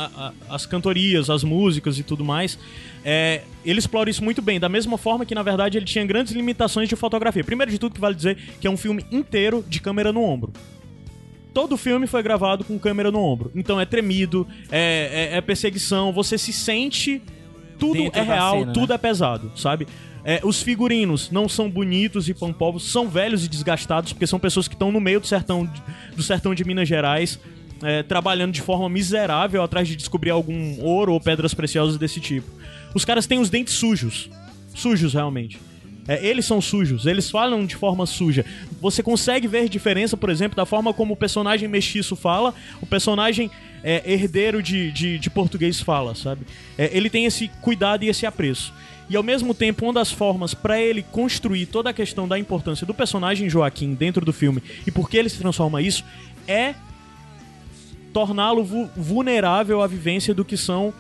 [0.50, 2.58] as cantorias, as músicas e tudo mais.
[3.04, 6.34] É, ele explora isso muito bem, da mesma forma que, na verdade, ele tinha grandes
[6.34, 7.44] limitações de fotografia.
[7.44, 10.52] Primeiro de tudo, que vale dizer que é um filme inteiro de câmera no ombro.
[11.54, 13.52] Todo o filme foi gravado com câmera no ombro.
[13.56, 17.22] Então é tremido, é, é- é perseguição, você se sente.
[17.80, 18.96] Tudo Dentro é real, cena, tudo né?
[18.96, 19.88] é pesado, sabe?
[20.26, 24.68] É, os figurinos não são bonitos e pampovos, são velhos e desgastados, porque são pessoas
[24.68, 25.82] que estão no meio do sertão, de-
[26.14, 27.40] do sertão de Minas Gerais,
[27.82, 32.48] é, trabalhando de forma miserável atrás de descobrir algum ouro ou pedras preciosas desse tipo.
[32.94, 34.30] Os caras têm os dentes sujos.
[34.74, 35.60] Sujos, realmente.
[36.10, 38.44] É, eles são sujos, eles falam de forma suja.
[38.82, 43.52] Você consegue ver diferença, por exemplo, da forma como o personagem mestiço fala, o personagem
[43.84, 46.48] é, herdeiro de, de, de, português fala, sabe?
[46.76, 48.74] É, ele tem esse cuidado e esse apreço.
[49.08, 52.88] E ao mesmo tempo, uma das formas para ele construir toda a questão da importância
[52.88, 56.04] do personagem Joaquim dentro do filme e por que ele se transforma isso
[56.48, 56.74] é
[58.12, 58.64] torná-lo
[58.96, 60.92] vulnerável à vivência do que são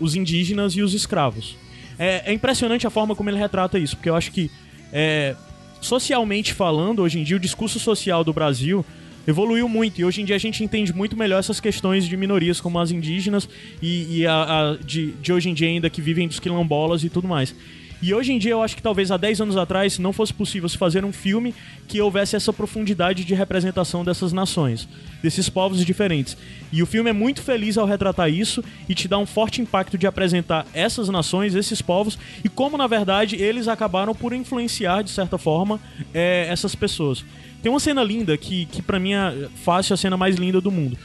[0.00, 1.56] os indígenas e os escravos.
[1.98, 4.50] É, é, impressionante a forma como ele retrata isso, porque eu acho que,
[4.92, 5.34] é,
[5.80, 8.84] socialmente falando, hoje em dia, o discurso social do Brasil
[9.26, 12.60] evoluiu muito e hoje em dia a gente entende muito melhor essas questões de minorias
[12.60, 13.48] como as indígenas
[13.82, 17.08] e, e a, a de, de hoje em dia ainda que vivem dos quilombolas e
[17.08, 17.54] tudo mais.
[18.02, 20.68] E hoje em dia eu acho que talvez há 10 anos atrás não fosse possível
[20.68, 21.54] se fazer um filme
[21.88, 24.86] que houvesse essa profundidade de representação dessas nações,
[25.22, 26.36] desses povos diferentes.
[26.70, 29.96] E o filme é muito feliz ao retratar isso e te dá um forte impacto
[29.96, 35.10] de apresentar essas nações, esses povos e como na verdade eles acabaram por influenciar de
[35.10, 35.80] certa forma
[36.12, 37.24] é, essas pessoas.
[37.62, 40.70] Tem uma cena linda que, que para mim é fácil a cena mais linda do
[40.70, 40.98] mundo.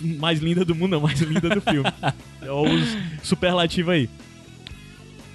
[0.00, 1.90] Mais linda do mundo, não, mais linda do filme.
[2.42, 2.64] É o
[3.24, 4.08] superlativo aí.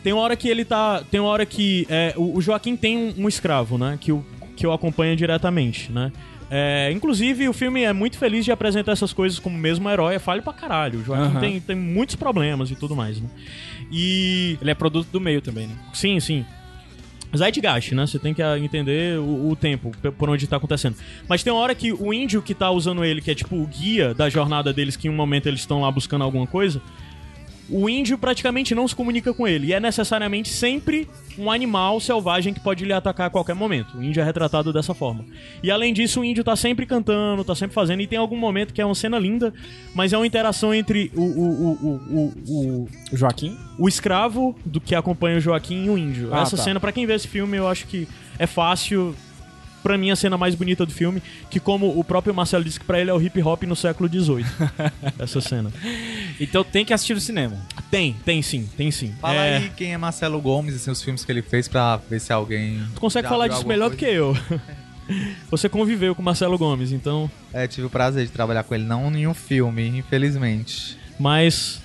[0.04, 1.04] Tem uma hora que ele tá.
[1.10, 1.86] Tem uma hora que.
[1.89, 3.97] É, o, o, Joaquim tem um, um, escravo, né?
[3.99, 4.26] Que o,
[4.56, 6.12] que o acompanha diretamente, né?
[6.49, 10.16] É, inclusive, o filme é muito feliz de apresentar essas coisas como mesmo herói.
[10.16, 10.99] É falho pra caralho.
[10.99, 11.39] O Joaquim uhum.
[11.39, 13.30] tem, tem muitos problemas e tudo mais, né?
[13.91, 14.58] E.
[14.62, 15.76] Ele é produto do meio também, né?
[15.93, 16.45] Sim, sim.
[17.38, 18.06] Zeitgeist, né?
[18.06, 20.95] Você tem que entender o, o, tempo, por onde tá acontecendo.
[21.28, 23.66] Mas tem uma hora que o índio que tá usando ele, que é tipo o
[23.66, 26.82] guia da jornada deles, que em um momento eles estão lá buscando alguma coisa,
[27.72, 29.67] o índio praticamente não se comunica com ele.
[29.67, 31.07] E é necessariamente sempre
[31.38, 33.97] um animal selvagem que pode lhe atacar a qualquer momento.
[33.97, 35.26] O índio é retratado dessa forma.
[35.63, 38.01] E além disso, o índio tá sempre cantando, tá sempre fazendo.
[38.01, 39.53] E tem algum momento que é uma cena linda,
[39.95, 43.57] mas é uma interação entre o, o, o, o, o Joaquim?
[43.80, 46.34] O escravo do que acompanha o Joaquim e o índio.
[46.34, 46.63] Ah, Essa tá.
[46.63, 48.07] cena, para quem vê esse filme, eu acho que
[48.38, 49.15] é fácil
[49.82, 52.86] pra mim, a cena mais bonita do filme, que como o próprio Marcelo disse que
[52.86, 54.46] pra ele é o hip hop no século XVIII.
[55.20, 55.72] essa cena.
[56.40, 57.58] Então tem que assistir no cinema.
[57.90, 59.14] Tem, tem sim, tem sim.
[59.20, 59.58] Fala é...
[59.58, 62.32] aí quem é Marcelo Gomes e assim, os filmes que ele fez pra ver se
[62.32, 62.82] alguém.
[62.94, 63.96] Tu consegue falar disso melhor coisa?
[63.96, 64.38] do que eu.
[65.50, 67.30] Você conviveu com Marcelo Gomes, então.
[67.52, 70.98] É, tive o prazer de trabalhar com ele, não em um filme, infelizmente.
[71.20, 71.82] Mas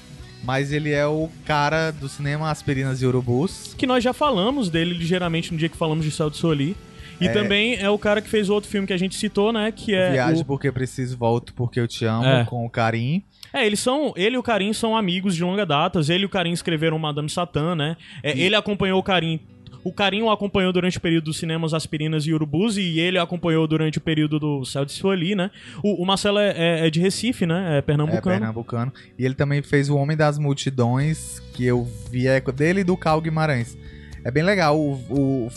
[0.46, 3.74] mas ele é o cara do cinema Aspirinas e Urubus.
[3.76, 6.76] Que nós já falamos dele ligeiramente no dia que falamos de Céu de Soli.
[7.20, 7.32] E é...
[7.32, 9.72] também é o cara que fez o outro filme que a gente citou, né?
[9.72, 10.12] Que é.
[10.12, 10.44] Viagem o...
[10.44, 12.44] porque preciso, volto porque eu te amo, é.
[12.44, 13.22] com o Karim.
[13.52, 14.12] É, eles são.
[14.16, 16.00] Ele e o Karim são amigos de longa data.
[16.08, 17.96] Ele e o Karim escreveram Madame Satã, né?
[18.22, 19.40] É, Ele acompanhou o Karim
[19.86, 23.68] o Karim o acompanhou durante o período dos cinemas Aspirinas e Urubus e ele acompanhou
[23.68, 25.48] durante o período do Céu de Sueli, né?
[25.80, 27.78] O, o Marcelo é, é, é, de Recife, né?
[27.78, 28.34] É pernambucano.
[28.34, 28.92] É pernambucano.
[29.16, 32.96] E ele também fez O Homem das Multidões, que eu vi é dele e do
[32.96, 33.78] Cal Guimarães.
[34.24, 34.76] É bem legal.
[34.76, 35.48] O, o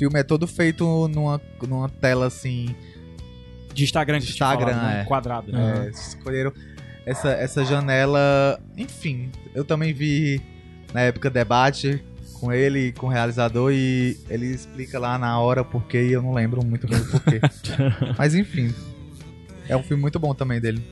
[0.00, 2.74] filme é todo feito numa, numa tela assim.
[3.74, 5.00] De Instagram, de Instagram, fala, né?
[5.02, 5.04] é.
[5.04, 5.86] Quadrado, né?
[5.86, 6.52] É, escolheram
[7.04, 8.58] essa, essa janela.
[8.78, 10.40] Enfim, eu também vi
[10.94, 12.02] na época debate
[12.40, 16.32] com ele, com o realizador, e ele explica lá na hora porque e eu não
[16.32, 17.38] lembro muito bem o porquê.
[18.16, 18.74] Mas enfim.
[19.68, 20.82] É um filme muito bom também dele.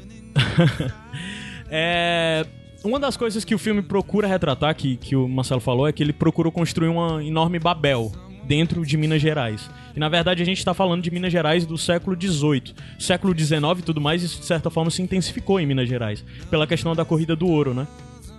[1.71, 2.47] é,
[2.85, 6.03] uma das coisas que o filme procura retratar, que, que o Marcelo falou, é que
[6.03, 8.13] ele procura construir uma enorme Babel
[8.49, 9.71] dentro de Minas Gerais.
[9.95, 12.75] E na verdade a gente está falando de Minas Gerais do século XVIII.
[12.99, 16.67] Século XIX e tudo mais, isso de certa forma se intensificou em Minas Gerais, pela
[16.67, 17.87] questão da corrida do ouro, né?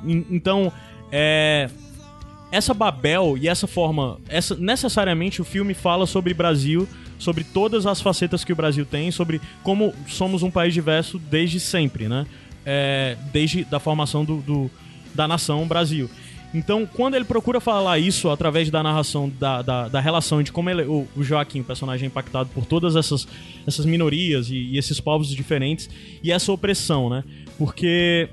[0.03, 0.73] Então,
[1.11, 1.69] é,
[2.51, 6.87] essa Babel e essa forma, essa, necessariamente o filme fala sobre Brasil,
[7.19, 11.59] sobre todas as facetas que o Brasil tem, sobre como somos um país diverso desde
[11.59, 12.25] sempre, né?
[12.65, 14.71] É, desde da formação do, do,
[15.13, 16.09] da nação Brasil.
[16.53, 20.69] Então, quando ele procura falar isso através da narração da, da, da relação de como
[20.69, 23.27] ele, o, o, Joaquim, o personagem, é impactado por todas essas,
[23.67, 25.89] essas minorias e, e, esses povos diferentes
[26.23, 27.23] e essa opressão, né?
[27.57, 28.27] Porque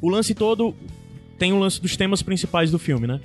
[0.00, 0.74] o lance todo
[1.38, 3.18] tem o lance dos temas principais do filme, né?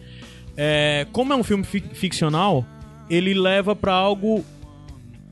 [0.56, 2.66] É, como é um filme ficcional,
[3.10, 4.44] ele leva para algo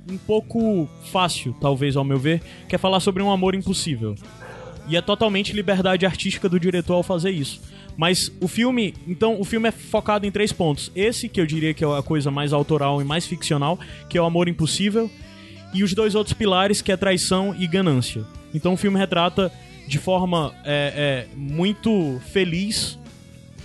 [0.10, 4.16] um pouco fácil, talvez, ao meu ver, que é falar sobre um amor impossível.
[4.88, 7.60] E é totalmente liberdade artística do diretor ao fazer isso.
[7.98, 10.92] Mas o filme, então, o filme é focado em três pontos.
[10.96, 13.80] Esse, que eu diria que é a coisa mais autoral e mais ficcional,
[14.10, 15.10] que é o amor impossível,
[15.74, 18.26] e os dois outros pilares, que é traição e ganância.
[18.54, 19.52] Então o filme retrata
[19.88, 22.98] de forma é, é, muito feliz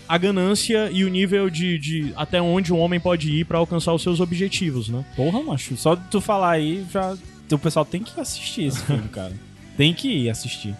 [0.08, 3.94] a ganância e o nível de, de até onde um homem pode ir para alcançar
[3.94, 5.04] os seus objetivos, né?
[5.14, 7.16] Porra, macho, só de tu falar aí, já
[7.48, 9.32] o pessoal tem que assistir esse filme, cara.
[9.76, 10.74] tem que ir assistir.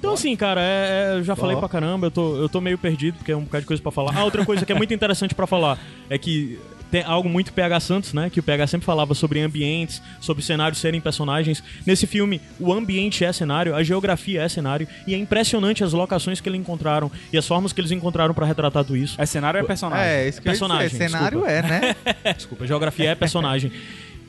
[0.00, 2.78] Então, assim, cara, é, é, eu já falei pra caramba, eu tô, eu tô meio
[2.78, 4.16] perdido, porque é um bocado de coisa pra falar.
[4.16, 5.78] Ah, outra coisa que é muito interessante pra falar
[6.08, 6.58] é que
[6.90, 8.28] tem algo muito PH Santos, né?
[8.30, 11.62] Que o PH sempre falava sobre ambientes, sobre cenários serem personagens.
[11.86, 16.40] Nesse filme, o ambiente é cenário, a geografia é cenário, e é impressionante as locações
[16.40, 19.20] que eles encontraram e as formas que eles encontraram para retratar tudo isso.
[19.20, 20.04] É cenário ou é personagem?
[20.04, 21.50] É, isso que eu ia Personagem, dizer, cenário desculpa.
[21.52, 21.96] é, né?
[22.34, 23.70] Desculpa, geografia é personagem.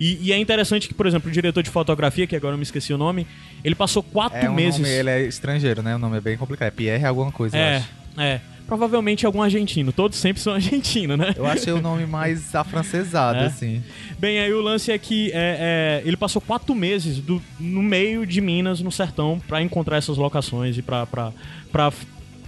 [0.03, 2.63] E, e é interessante que, por exemplo, o diretor de fotografia, que agora eu me
[2.63, 3.27] esqueci o nome,
[3.63, 4.79] ele passou quatro É meses.
[4.79, 5.95] nome, ele é estrangeiro, né?
[5.95, 6.69] O nome é bem complicado.
[6.69, 7.87] É Pierre alguma coisa, eu É, acho.
[8.17, 8.41] é.
[8.65, 9.91] Provavelmente algum argentino.
[9.91, 11.33] Todos sempre são argentinos, né?
[11.35, 13.45] Eu achei o nome mais afrancesado, É.
[13.45, 13.83] assim.
[14.17, 18.25] Bem, aí o lance é que é, é, ele passou quatro meses do- no meio
[18.25, 21.31] de Minas, no sertão, pra encontrar essas locações e pra, pra,
[21.71, 21.93] pra,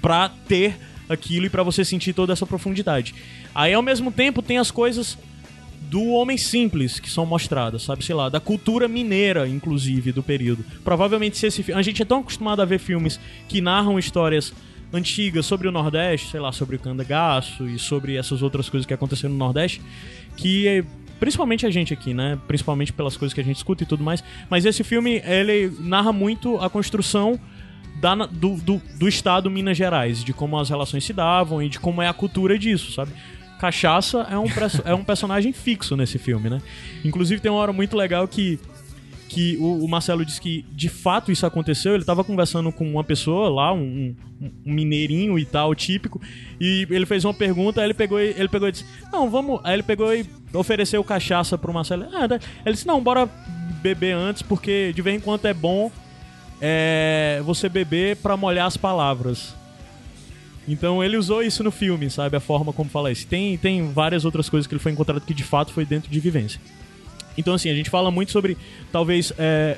[0.02, 0.76] pra ter
[1.08, 3.14] aquilo e pra você sentir toda essa profundidade.
[3.54, 5.18] Aí, ao mesmo tempo, tem as coisas
[5.94, 8.04] do homem simples que são mostradas, sabe?
[8.04, 10.66] Sei lá, da cultura mineira, inclusive, do período.
[10.84, 14.52] Provavelmente, se esse A gente é tão acostumado a ver filmes que narram histórias
[14.92, 18.94] antigas sobre o Nordeste, sei lá, sobre o Candagaço e sobre essas outras coisas que
[18.94, 19.84] aconteceram no Nordeste,
[20.36, 20.84] que eh,
[21.20, 22.40] principalmente a gente aqui, né?
[22.48, 24.24] Principalmente pelas coisas que a gente escuta e tudo mais.
[24.50, 27.40] Mas esse filme, ele narra muito a construção
[28.02, 31.80] da, do, do, do estado Minas Gerais, de como as relações se davam e de
[31.80, 33.12] como é a cultura disso, sabe?
[33.60, 34.46] Cachaça é um,
[34.86, 36.62] é um personagem fixo nesse filme, né?
[37.04, 38.60] Inclusive tem uma hora muito legal que
[39.30, 41.96] que o, Marcelo disse que de fato isso aconteceu.
[41.96, 46.22] Ele tava conversando com uma pessoa lá, um, um- mineirinho e tal, típico,
[46.62, 49.60] e ele fez uma pergunta, aí ele pegou e, ele pegou e disse: Não, vamos.
[49.64, 50.24] Aí ele pegou e
[50.54, 52.06] ofereceu cachaça pro Marcelo.
[52.14, 52.40] Ah, tá.
[52.64, 53.28] ele disse: Não, bora
[53.82, 55.92] beber antes, porque de vez em quando é bom
[56.62, 59.56] é, você beber pra molhar as palavras.
[60.68, 62.38] Então ele usou isso no filme, sabe?
[62.38, 63.28] A forma como fala isso.
[63.28, 66.20] Tem, tem várias outras coisas que ele foi encontrado que de fato foi dentro de
[66.20, 66.60] vivência.
[67.38, 68.56] Então, assim, a gente fala muito sobre,
[68.92, 69.78] talvez, é,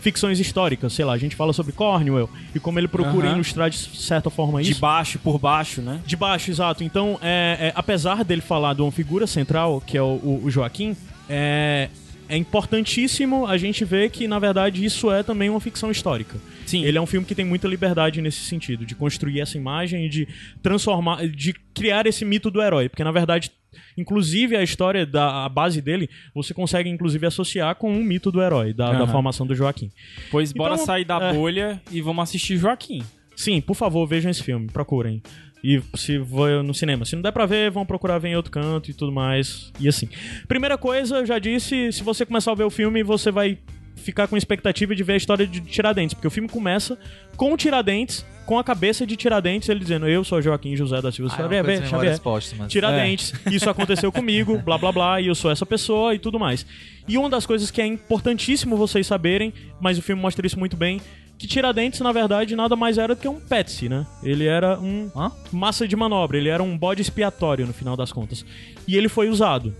[0.00, 3.76] ficções históricas, sei lá, a gente fala sobre Cornwell e como ele procura ilustrar de
[3.78, 4.80] certa forma De isso.
[4.80, 6.00] baixo por baixo, né?
[6.04, 6.82] De baixo, exato.
[6.84, 10.50] Então, é, é, apesar dele falar de uma figura central, que é o, o- o
[10.50, 10.96] Joaquim,
[11.28, 11.88] é,
[12.28, 16.36] é importantíssimo a gente ver que, na verdade, isso é também uma ficção histórica.
[16.68, 16.84] Sim.
[16.84, 20.08] Ele é um filme que tem muita liberdade nesse sentido, de construir essa imagem e
[20.10, 20.28] de
[20.62, 23.50] transformar, de criar esse mito do herói, porque na verdade,
[23.96, 28.42] inclusive a história da a base dele, você consegue inclusive associar com um mito do
[28.42, 29.06] herói, da, da Aham.
[29.08, 29.90] formação do Joaquim.
[30.30, 31.32] Pois bora Então, sair da é.
[31.32, 33.02] bolha e vamos assistir Joaquim.
[33.34, 35.22] Sim, por favor, vejam esse filme, procurem.
[35.64, 38.52] E se for no cinema, se não der pra ver, vão procurar ver em outro
[38.52, 39.72] canto e tudo mais.
[39.80, 40.08] E assim.
[40.46, 43.58] Primeira coisa, eu já disse, se você começar a ver o filme, você vai
[43.98, 46.96] ficar com expectativa de ver a história de Tiradentes, porque o filme começa
[47.36, 51.12] com o Tiradentes, com a cabeça de Tiradentes, ele dizendo: Eu sou Joaquim José da
[51.12, 52.72] Silva Ah, é Xavier, Xavier, póstumas.
[52.72, 56.64] Tiradentes, isso aconteceu comigo, blá blá blá, e eu sou essa pessoa e tudo mais.
[57.06, 60.76] E uma das coisas que é importantíssimo vocês saberem, mas o filme mostra isso muito
[60.76, 61.00] bem,
[61.38, 64.06] que Tiradentes, na verdade, nada mais era do que um Petsy, né?
[64.22, 65.30] Ele era um Hã?
[65.52, 68.44] massa de manobra, ele era um bode expiatório no final das contas.
[68.86, 69.74] E ele foi usado.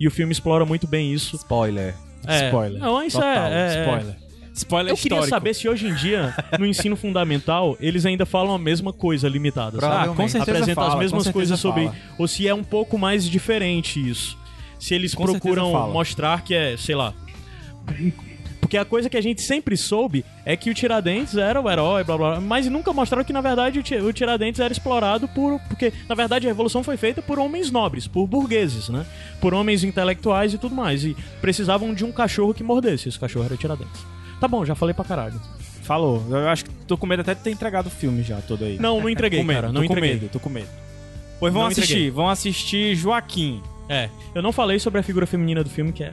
[0.00, 1.36] E o filme explora muito bem isso.
[1.36, 1.94] Spoiler.
[2.26, 2.80] É, Spoiler.
[2.80, 4.16] Não, isso Total, é, é- é- spoiler.
[4.54, 5.28] Spoiler Eu queria histórico.
[5.28, 9.76] saber se hoje em dia, no ensino fundamental, eles ainda falam a mesma coisa limitada.
[9.86, 11.84] Ah, com certeza apresenta fala, as mesmas coisas sobre.
[11.84, 11.96] fala.
[12.18, 14.38] Ou se é um pouco mais diferente isso.
[14.78, 17.12] Se eles Com procuram mostrar que é, sei lá.
[18.66, 22.02] Porque a coisa que a gente sempre soube é que o Tiradentes era o herói,
[22.02, 25.28] blá blá, blá mas nunca mostraram que na verdade o Ti- o Tiradentes era explorado
[25.28, 25.60] por.
[25.68, 29.06] Porque na verdade a revolução foi feita por homens nobres, por burgueses, né?
[29.40, 31.04] Por homens intelectuais e tudo mais.
[31.04, 33.08] E precisavam de um cachorro que mordesse.
[33.08, 34.04] Esse cachorro era o Tiradentes.
[34.40, 35.40] Tá bom, já falei pra caralho.
[35.82, 36.24] Falou.
[36.28, 38.78] Eu acho que tô com medo até de ter entregado o filme já, todo aí.
[38.80, 39.66] Não, não entreguei, tô com medo, cara.
[39.68, 40.12] tô Não com entreguei.
[40.14, 40.68] medo, tô com medo.
[41.38, 42.10] Pois vamos Não assistir, entreguei.
[42.10, 43.62] vamos assistir Joaquim.
[43.88, 46.12] É, eu não falei sobre a figura feminina do filme, que é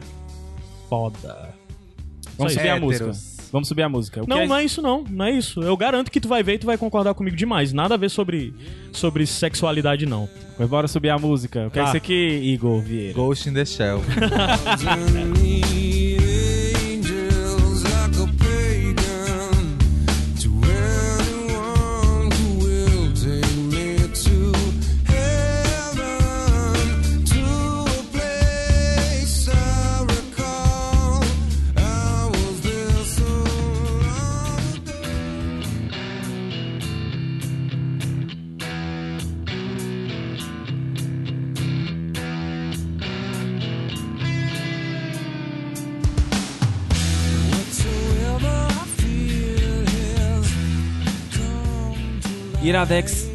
[0.88, 1.53] foda.
[2.38, 3.12] Vamos subir a música.
[3.52, 4.20] Vamos subir a música.
[4.22, 5.62] O que Não, é- não é isso não, não é isso.
[5.62, 7.72] Eu garanto que tu vai ver e tu vai concordar comigo demais.
[7.72, 8.52] Nada a ver sobre,
[8.92, 10.28] sobre sexualidade, não.
[10.58, 11.68] Pois bora subir a música.
[11.68, 11.88] O que é Tá.
[11.90, 12.14] isso aqui,
[12.44, 13.14] Igor Vieira?
[13.14, 14.02] Ghost in the Shell.
[52.64, 53.30] Iradex.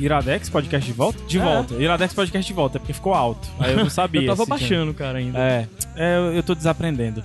[0.00, 1.22] Iradex podcast de volta?
[1.26, 1.42] De É.
[1.42, 1.74] volta.
[1.74, 3.48] Iradex podcast de volta, é porque ficou alto.
[3.58, 4.22] Aí eu não sabia.
[4.22, 5.38] eu tava baixando, cara, ainda.
[5.38, 7.22] É, é, eu, eu tô desaprendendo.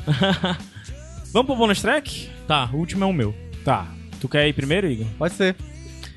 [1.33, 2.29] Vamos pro bonus track?
[2.47, 3.33] Tá, o último é o meu.
[3.65, 3.87] Tá.
[4.21, 5.07] Tu quer ir primeiro, Igor?
[5.17, 5.55] Pode ser.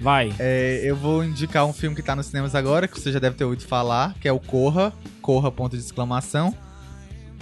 [0.00, 0.32] Vai.
[0.38, 3.36] É, eu vou indicar um filme que tá nos cinemas agora, que você já deve
[3.36, 4.92] ter ouvido falar, que é o Corra.
[5.20, 6.54] Corra, ponto de exclamação.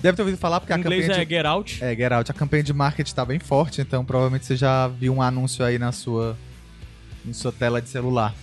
[0.00, 1.30] Deve ter ouvido falar porque Em a inglês campanha é de...
[1.34, 1.84] Get Out.
[1.84, 2.30] É, Get Out.
[2.30, 5.78] A campanha de marketing tá bem forte, então provavelmente você já viu um anúncio aí
[5.78, 6.36] na sua,
[7.24, 8.34] na sua tela de celular.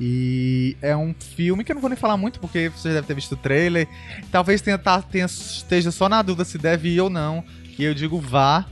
[0.00, 3.14] E é um filme que eu não vou nem falar muito, porque você deve ter
[3.14, 3.86] visto o trailer.
[4.32, 7.44] Talvez tenha, tá- tenha- esteja só na dúvida se deve ir ou não.
[7.78, 8.64] E eu digo vá.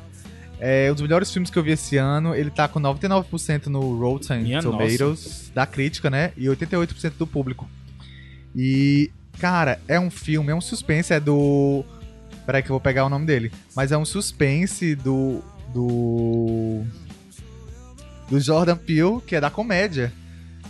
[0.60, 2.34] É um dos melhores filmes que eu vi esse ano.
[2.34, 4.60] Ele tá com 99% no Rotten Minha
[4.98, 6.32] Tomatoes da crítica, né?
[6.36, 7.68] E 88% do público.
[8.56, 11.84] E, cara, é um filme, é um suspense, é do.
[12.46, 13.52] Peraí que eu vou pegar o nome dele.
[13.76, 15.44] Mas é um suspense do.
[15.72, 16.82] Do.
[18.28, 20.12] Do Jordan Peele, que é da comédia.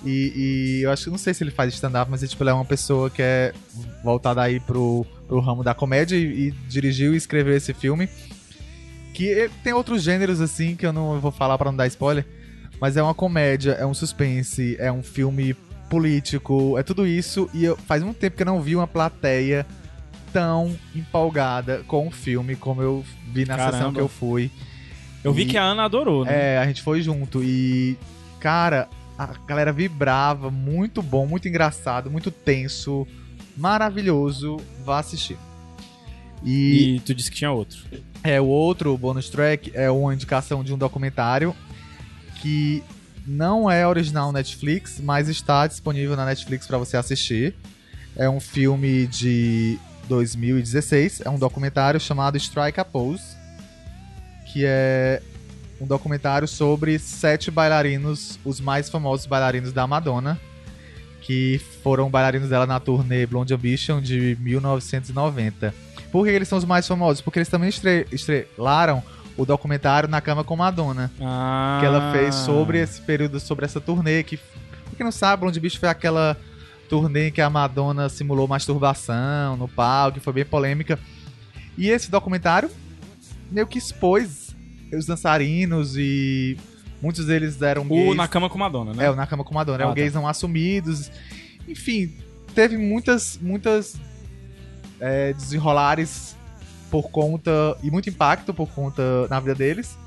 [0.04, 0.32] E,
[0.80, 2.52] e eu acho que não sei se ele faz stand-up, mas ele, tipo, ele é
[2.52, 3.52] uma pessoa que é
[4.02, 8.08] voltada aí pro, pro ramo da comédia e, e dirigiu e escreveu esse filme.
[9.12, 12.24] Que ele tem outros gêneros, assim, que eu não vou falar pra não dar spoiler.
[12.80, 15.54] Mas é uma comédia, é um suspense, é um filme
[15.90, 17.50] político, é tudo isso.
[17.52, 19.66] E eu, faz muito tempo que eu não vi uma plateia
[20.32, 23.94] tão empolgada com o filme como eu vi na sessão Caramba.
[23.94, 24.50] que eu fui.
[25.24, 26.54] Eu vi E- que a Ana adorou, né?
[26.54, 27.96] É, a gente foi junto e,
[28.40, 28.88] cara,
[29.18, 33.06] a galera vibrava, muito bom, muito engraçado, muito tenso,
[33.56, 34.58] maravilhoso.
[34.84, 35.36] Vá assistir.
[36.44, 37.80] E, E tu disse que tinha outro.
[38.22, 41.54] é o outro bonus track é uma indicação de um documentário
[42.40, 42.82] que
[43.26, 47.54] não é original Netflix, mas está disponível na Netflix para você assistir.
[48.16, 49.76] É um filme de
[50.08, 53.36] 2016, é um documentário chamado Strike a Pose,
[54.52, 55.22] que é
[55.80, 60.38] um documentário sobre sete bailarinos, os mais famosos bailarinos da Madonna,
[61.20, 65.74] que foram bailarinos dela na turnê Blonde Ambition de 1990.
[66.10, 67.20] Por que eles são os mais famosos?
[67.20, 69.02] Porque eles também estre estrelaram
[69.36, 71.76] o documentário Na Cama com Madonna, Ah.
[71.80, 75.60] que ela fez sobre esse período, sobre essa turnê, que, pra quem não sabe, Blonde
[75.60, 76.36] Beach foi aquela
[76.88, 80.98] turnê em que a Madonna simulou masturbação no palco, que foi bem polêmica.
[81.76, 82.68] E esse documentário
[83.50, 84.54] meio que expôs
[84.92, 86.56] os dançarinos e
[87.00, 88.16] muitos deles eram O gays.
[88.16, 89.06] Na Cama com Madonna, né?
[89.06, 89.78] É, o Na Cama com Madonna.
[89.78, 89.94] Ah, eram tá.
[89.96, 91.10] gays não assumidos.
[91.66, 92.12] Enfim,
[92.54, 93.96] teve muitas, muitas
[95.00, 96.36] é, desenrolares
[96.90, 97.76] por conta.
[97.82, 99.98] e muito impacto por conta na vida deles,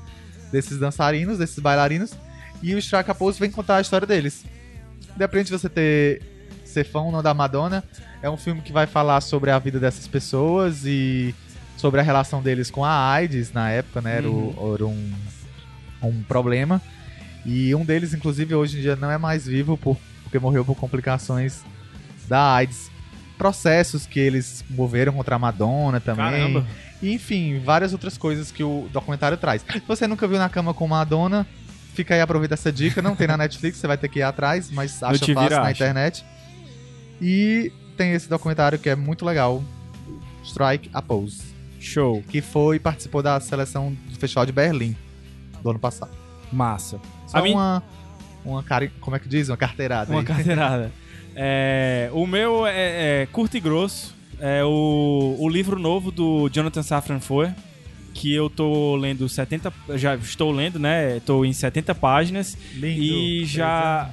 [0.50, 2.14] desses dançarinos, desses bailarinos.
[2.62, 4.44] E o Strike a Pose vem contar a história deles.
[5.14, 6.22] Independente de você ter
[6.64, 7.84] ser fã ou não da Madonna,
[8.22, 11.34] é um filme que vai falar sobre a vida dessas pessoas e
[11.82, 14.18] sobre a relação deles com a AIDS na época, né?
[14.18, 15.12] Era, o- era um,
[16.00, 16.80] um problema.
[17.44, 20.76] E um deles, inclusive, hoje em dia não é mais vivo por- porque morreu por
[20.76, 21.62] complicações
[22.28, 22.88] da AIDS.
[23.36, 26.24] Processos que eles moveram contra a Madonna também.
[26.24, 26.64] Caramba.
[27.02, 29.62] E, enfim, várias outras coisas que o documentário traz.
[29.68, 31.44] Se você nunca viu Na Cama com Madonna,
[31.94, 33.02] fica aí, aproveita essa dica.
[33.02, 35.62] Não tem na Netflix, você vai ter que ir atrás, mas acha fácil Vira na
[35.62, 35.72] acha.
[35.72, 36.24] internet.
[37.20, 39.60] E tem esse documentário que é muito legal,
[40.44, 41.51] Strike a Pose,
[41.82, 42.22] Show.
[42.28, 44.96] que foi participou da seleção do Festival de Berlim
[45.62, 46.12] do ano passado.
[46.52, 47.00] Massa.
[47.26, 47.82] Só A uma,
[48.44, 48.90] uma cari...
[49.00, 49.48] como é que diz?
[49.48, 50.10] Uma carteirada.
[50.10, 50.26] Uma aí.
[50.26, 50.92] carteirada.
[51.34, 54.14] É, o meu é, é curto e grosso.
[54.38, 57.54] É o, o livro novo do Jonathan Safran Foer,
[58.12, 59.72] que eu tô lendo 70.
[59.94, 61.20] Já estou lendo, né?
[61.20, 62.58] Tô em 70 páginas.
[62.74, 63.00] Lindo.
[63.00, 64.10] E já,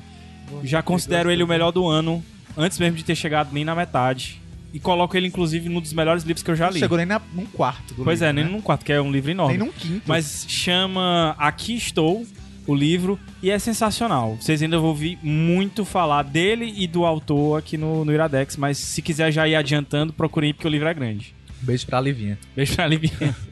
[0.63, 2.23] já considero ele o melhor do ano,
[2.55, 4.39] antes mesmo de ter chegado nem na metade.
[4.73, 6.79] E coloco ele, inclusive, num dos melhores livros que eu já Não li.
[6.79, 8.49] chegou nem na, num quarto do Pois livro, é, nem né?
[8.51, 9.57] num quarto, que é um livro enorme.
[9.57, 10.03] Nem num quinto.
[10.05, 12.23] Mas chama Aqui Estou,
[12.67, 14.37] o livro, e é sensacional.
[14.39, 18.77] Vocês ainda vão ouvir muito falar dele e do autor aqui no, no Iradex, mas
[18.77, 21.33] se quiser já ir adiantando, procurem porque o livro é grande.
[21.61, 22.37] Beijo pra Livinha.
[22.55, 23.35] Beijo pra Livinha.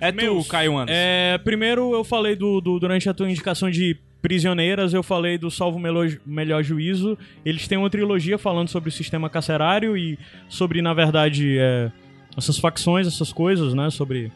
[0.00, 0.92] É tu, Meus, Caio Anderson.
[0.96, 5.50] É, primeiro eu falei do, do- durante a tua indicação de prisioneiras, eu falei do
[5.50, 7.16] Salvo Melhor, Juízo.
[7.44, 10.18] Eles têm uma trilogia falando sobre o sistema carcerário e
[10.48, 11.90] sobre, na verdade, é,
[12.36, 13.90] essas facções, essas coisas, né?
[13.90, 14.30] Sobre.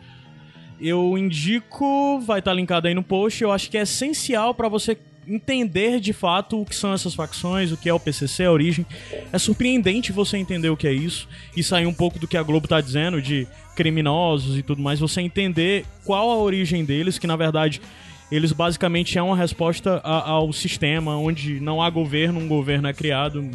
[0.81, 3.43] Eu indico, vai estar linkado aí no post.
[3.43, 7.73] Eu acho que é essencial pra você entender de fato o que são essas facções,
[7.73, 8.85] o que é o PCC, a origem.
[9.33, 12.43] É surpreendente você entender o que é isso e sair um pouco do que a
[12.43, 17.27] Globo tá dizendo de criminosos e tudo mais, você entender qual a origem deles, que
[17.27, 17.81] na verdade
[18.35, 22.93] eles basicamente é uma resposta a- ao sistema onde não há governo, um governo é
[22.93, 23.49] criado.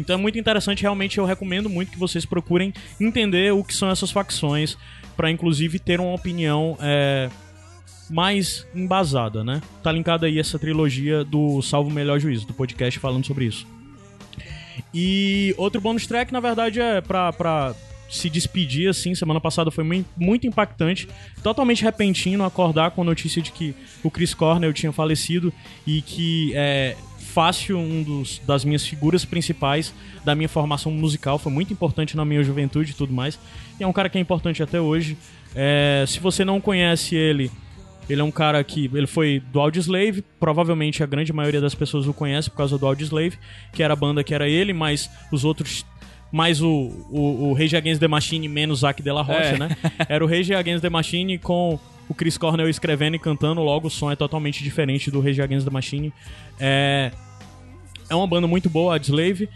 [0.00, 3.90] Então é muito interessante, realmente eu recomendo muito que vocês procurem entender o que são
[3.90, 4.76] essas facções,
[5.16, 7.28] para inclusive ter uma opinião é,
[8.08, 9.60] mais embasada, né?
[9.82, 13.66] Tá linkada aí essa trilogia do Salvo Melhor Juízo, do podcast falando sobre isso.
[14.94, 17.74] E outro bônus track, na verdade, é pra, pra
[18.08, 19.14] se despedir, assim.
[19.14, 21.08] Semana passada foi mui- muito impactante.
[21.42, 25.52] Totalmente repentino acordar com a notícia de que o Chris Cornell tinha falecido
[25.86, 29.92] e que é, fácil um dos, das minhas figuras principais
[30.24, 31.38] da minha formação musical.
[31.38, 33.38] Foi muito importante na minha juventude e tudo mais.
[33.78, 35.16] E é um cara que é importante até hoje.
[35.54, 37.50] É, se você não conhece ele,
[38.08, 38.90] ele é um cara que.
[38.94, 40.24] Ele foi do Audioslave.
[40.40, 43.38] Provavelmente a grande maioria das pessoas o conhece por causa do Audioslave,
[43.72, 45.84] que era a banda que era ele, mas os outros.
[46.30, 46.68] Mais o,
[47.10, 49.58] o, o Rage Against the Machine menos Zack de la Rocha, É.
[49.58, 49.76] né?
[50.08, 53.90] Era o Rage Against the Machine com o Chris Cornell escrevendo e cantando, logo o
[53.90, 56.12] som é totalmente diferente do Rage Against the Machine.
[56.60, 57.10] É,
[58.10, 59.48] é uma banda muito boa, a Slave,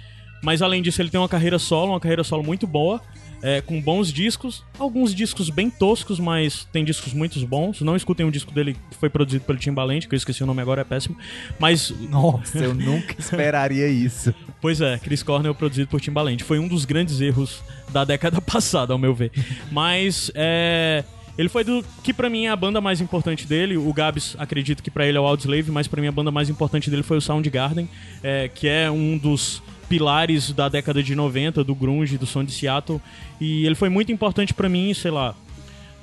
[0.43, 3.01] mas além disso ele tem uma carreira solo, uma carreira solo muito boa,
[3.43, 7.81] é, com bons discos, alguns discos bem toscos, mas tem discos muito bons.
[7.81, 10.63] Não escutem um disco dele que foi produzido pelo Timbaland, que eu esqueci o nome
[10.63, 11.17] agora, é péssimo.
[11.59, 14.33] Mas, Nossa, eu nunca esperaria isso.
[14.63, 16.43] pois é, Chris Cornell produzido por Timbaland.
[16.45, 19.33] Foi um dos grandes erros da década passada, ao meu ver.
[19.71, 21.05] Mas, é...
[21.37, 23.75] Ele foi do que pra mim é a banda mais importante dele.
[23.79, 26.51] O Gabs acredito que pra ele é o Audioslave, mas pra mim a banda mais
[26.51, 27.89] importante dele foi o Soundgarden,
[28.23, 29.63] é, que é um dos
[29.93, 32.99] pilares da década de 90 do grunge, do som de Seattle.
[33.39, 35.35] E ele foi muito importante pra mim, sei lá.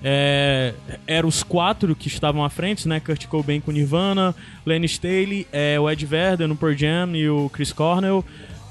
[0.04, 0.76] É,
[1.08, 3.00] eram os quatro que estavam à frente, né?
[3.00, 7.50] Kurt Cobain com Nirvana, Lenny Staley, é, o Ed Vedder no Pearl Jam e o
[7.50, 8.24] Chris Cornell.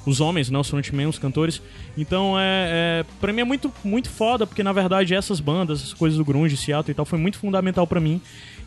[0.07, 1.61] Os homens, não os frontmen, os cantores.
[1.97, 5.95] Então, é, é, pra mim é muito, muito foda, porque na verdade essas bandas, essas
[5.95, 8.21] coisas do grunge, Seattle e tal, foi muito fundamental pra mim.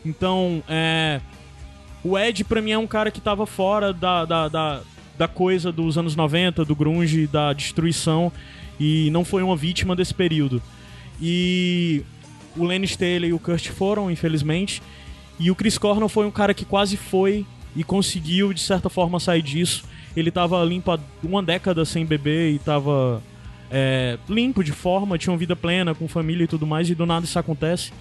[0.04, 1.18] Então, é,
[2.04, 4.80] o Ed, pra mim, é um cara que tava fora da, da, da,
[5.22, 8.32] da coisa dos anos 90, do grunge, da destruição,
[8.80, 10.60] e não foi uma vítima desse período.
[11.20, 12.02] E
[12.56, 14.82] o Lenny Staley e o Kurt foram, infelizmente,
[15.38, 17.46] e o Chris Cornell foi um cara que quase foi
[17.76, 19.84] e conseguiu, de certa forma, sair disso.
[20.16, 23.22] Ele tava limpo há uma década sem beber e tava
[23.70, 27.06] é, limpo de forma, tinha uma vida plena, com família e tudo mais, e do
[27.06, 27.92] nada isso acontece.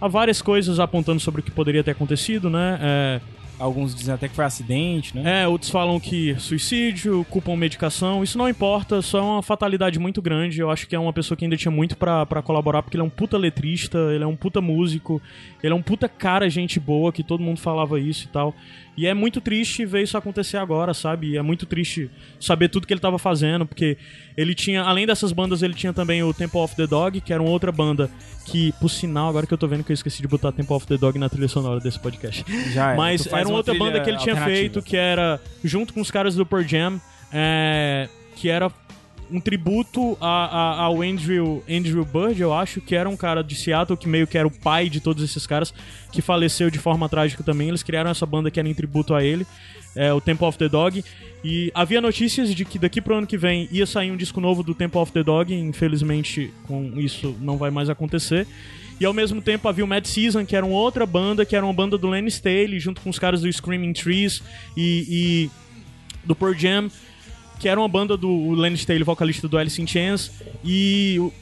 [0.00, 2.78] Há várias coisas apontando sobre o que poderia ter acontecido, né?
[2.80, 3.20] É,
[3.58, 5.42] Alguns dizem até que foi acidente, né?
[5.42, 10.20] é, outros falam que suicídio, culpam medicação, isso não importa, só é uma fatalidade muito
[10.20, 10.60] grande.
[10.60, 13.06] Eu acho que é uma pessoa que ainda tinha muito pra colaborar, porque ele é
[13.06, 15.22] um puta letrista, ele é um puta músico,
[15.62, 18.54] ele é um puta cara, gente boa, que todo mundo falava isso e tal.
[18.96, 21.30] E é muito triste ver isso acontecer agora, sabe?
[21.30, 23.96] E é muito triste saber tudo que ele tava fazendo, porque
[24.36, 27.42] ele tinha, além dessas bandas, ele tinha também o Temple of the Dog, que era
[27.42, 28.08] uma outra banda
[28.46, 30.86] que, por sinal, agora que eu tô vendo que eu esqueci de botar Temple of
[30.86, 32.44] the Dog na trilha sonora desse podcast.
[32.72, 32.96] Já é.
[32.96, 36.10] Mas era uma outra trilha banda que ele tinha feito, que era junto com os
[36.10, 37.00] caras do Pearl Jam,
[37.32, 38.70] é, que era
[39.30, 43.54] um tributo a, a- ao Andrew, Andrew Bird, eu acho, que era um cara de
[43.54, 45.72] Seattle, que meio que era o pai de todos esses caras,
[46.12, 47.68] que faleceu de forma trágica também.
[47.68, 49.46] Eles criaram essa banda que era em tributo a ele,
[49.96, 51.04] é, o Temple of the Dog.
[51.42, 54.62] E havia notícias de que daqui pro ano que vem ia sair um disco novo
[54.62, 58.46] do Temple of the Dog, infelizmente com isso não vai mais acontecer.
[59.00, 61.66] E ao mesmo tempo havia o Mad Season, que era uma outra banda, que era
[61.66, 64.40] uma banda do Lenny Staley, junto com os caras do Screaming Trees
[64.76, 65.50] e, e
[66.24, 66.88] do Pearl Jam,
[67.64, 70.30] que era uma banda do Lenny Staley, vocalista do Alice in Chains,
[70.62, 71.32] e o,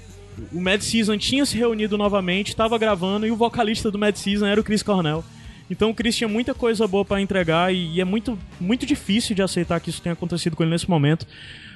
[0.57, 4.47] o Mad Season tinha se reunido novamente, estava gravando, e o vocalista do Mad Season
[4.47, 5.25] era o Chris Cornell.
[5.69, 9.35] Então o Chris tinha muita coisa boa pra entregar e, e é muito, muito difícil
[9.35, 11.27] de aceitar que isso tenha acontecido com ele nesse momento.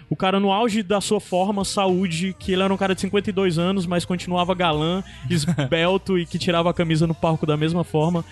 [0.08, 3.58] O cara no auge da sua forma, saúde, que ele era um cara de 52
[3.58, 8.24] anos, mas continuava galã, esbelto e que tirava a camisa no palco da mesma forma.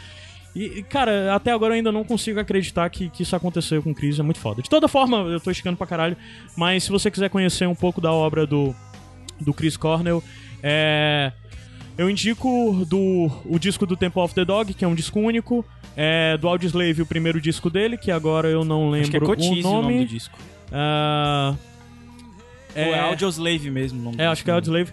[0.54, 3.94] E, cara, até agora eu ainda não consigo acreditar que, que isso aconteceu com o
[3.94, 4.62] Chris, é muito foda.
[4.62, 6.16] De toda forma, eu tô esticando pra caralho,
[6.56, 8.74] mas se você quiser conhecer um pouco da obra do,
[9.40, 10.22] do Chris Cornell,
[10.62, 11.32] é.
[11.96, 15.64] Eu indico do, o disco do Temple of the Dog, que é um disco único.
[15.96, 19.20] É, do Audioslave, o primeiro disco dele, que agora eu não lembro Acho que é
[19.20, 19.92] o Cotize o nome.
[19.92, 20.36] nome do disco.
[20.72, 21.54] Ah,
[22.74, 24.54] Ou é Audioslave mesmo o nome é, do acho que é.
[24.54, 24.92] Audioslave.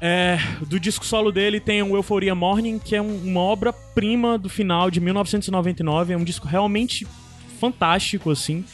[0.00, 4.48] É, do disco solo dele tem o Euphoria Morning, que é um- uma obra-prima do
[4.48, 6.12] final de 1999.
[6.12, 7.06] É um disco realmente
[7.58, 8.64] fantástico, assim.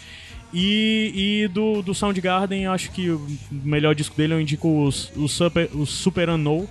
[0.52, 5.28] E, e do, do Soundgarden, acho que o melhor disco dele eu indico os, o
[5.28, 6.66] Super, o Super Unknown.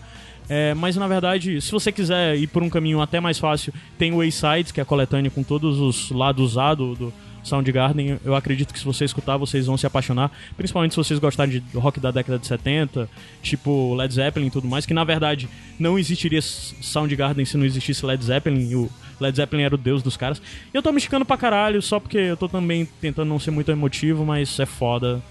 [0.50, 4.12] É, mas na verdade, se você quiser ir por um caminho até mais fácil, tem
[4.12, 7.14] o A-Sides, que é a coletânea com todos os lados A do, do
[7.44, 8.20] Soundgarden.
[8.24, 10.32] Eu acredito que se você escutar, vocês vão se apaixonar.
[10.56, 13.10] Principalmente se vocês gostarem de rock da década de 70,
[13.42, 14.86] tipo Led Zeppelin e tudo mais.
[14.86, 15.50] Que na verdade
[15.80, 18.70] não existiria Soundgarden se não existisse Led Zeppelin.
[18.70, 18.90] E o
[19.20, 20.42] Led Zeppelin era o deus dos caras.
[20.74, 23.52] E eu tô me esticando pra caralho, só porque eu tô também tentando não ser
[23.52, 25.22] muito emotivo, mas é foda.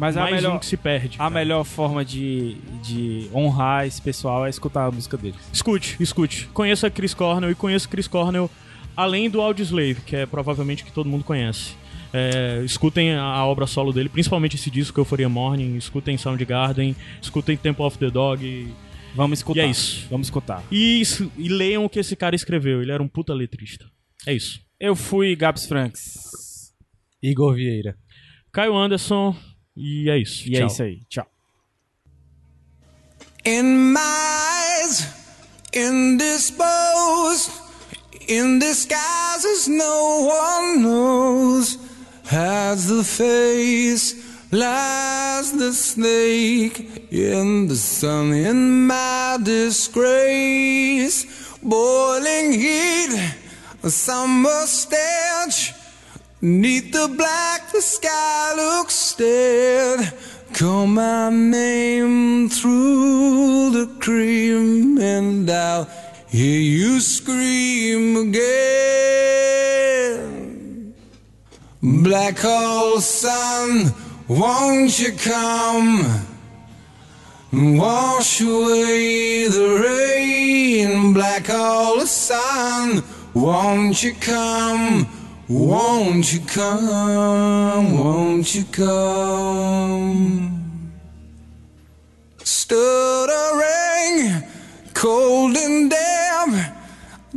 [0.00, 1.16] Mas a mais melhor, um que se perde.
[1.16, 1.30] a cara.
[1.30, 5.36] melhor forma de, de honrar esse pessoal é escutar a música deles.
[5.52, 6.48] Escute, escute.
[6.54, 8.50] Conheça Chris Cornell e conheça Chris Cornell
[8.96, 11.74] além do Audioslave, que é provavelmente que todo mundo conhece.
[12.12, 16.96] É, escutem a, obra solo dele, principalmente esse disco que eu faria Morning, escutem Soundgarden,
[17.22, 18.68] escutem Temple of the Dog e,
[19.14, 19.60] Vamos escutar.
[19.60, 20.06] e é isso.
[20.10, 20.64] Vamos escutar.
[20.70, 23.84] E, isso- e leiam o que esse cara escreveu, ele era um puta letrista.
[24.26, 24.60] É isso.
[24.78, 26.72] Eu fui Gabs Franks.
[27.22, 27.96] Igor Vieira.
[28.52, 29.36] Caio Anderson.
[29.76, 30.48] E é isso.
[30.48, 30.66] E é Tchau.
[30.66, 31.00] isso aí.
[31.08, 31.26] Tchau.
[33.46, 35.06] In my eyes,
[35.72, 37.50] indisposed,
[38.30, 41.78] in disguises no one knows,
[42.26, 44.14] has the face,
[44.52, 51.26] lies the snake in the sun, in my disgrace,
[51.60, 53.32] boiling heat,
[53.82, 55.72] a summer stench.
[56.40, 60.14] Neath the black, the sky looks dead.
[60.54, 65.88] Call my name through the cream, and I'll
[66.30, 69.50] hear you scream again.
[71.82, 73.92] Black hole sun,
[74.28, 76.24] won't you come?
[77.52, 83.02] and Wash away the rain, black hole sun,
[83.34, 85.08] won't you come?
[85.48, 87.98] Won't you come?
[87.98, 90.48] Won't you come?
[92.44, 93.10] Stuttering,
[95.00, 96.76] cold and damp,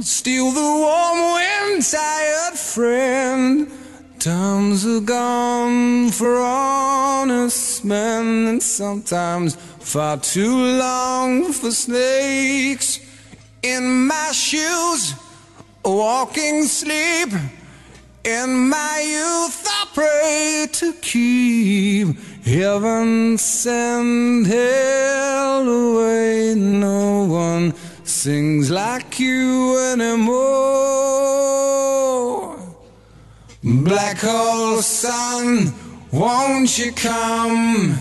[0.01, 3.71] still the warm wind, tired friend.
[4.19, 12.99] Times are gone for honest men, and sometimes far too long for snakes.
[13.61, 15.15] In my shoes,
[15.85, 17.29] walking sleep.
[18.25, 26.53] In my youth, I pray to keep heaven send hell away.
[26.55, 30.33] No one sings like you anymore.
[33.63, 35.73] Black hole sun,
[36.11, 37.97] won't you come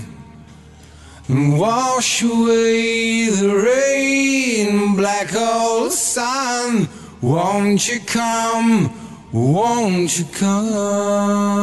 [1.28, 4.96] and wash away the rain?
[4.96, 6.88] Black hole sun,
[7.20, 8.92] won't you come?
[9.32, 11.62] Won't you come?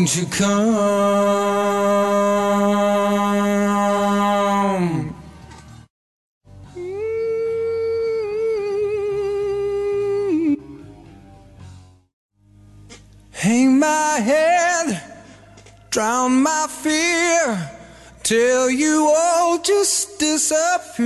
[0.00, 0.72] Won't you come?
[13.30, 15.02] Hang my head,
[15.90, 17.70] drown my fear,
[18.22, 21.00] till you all just disappear.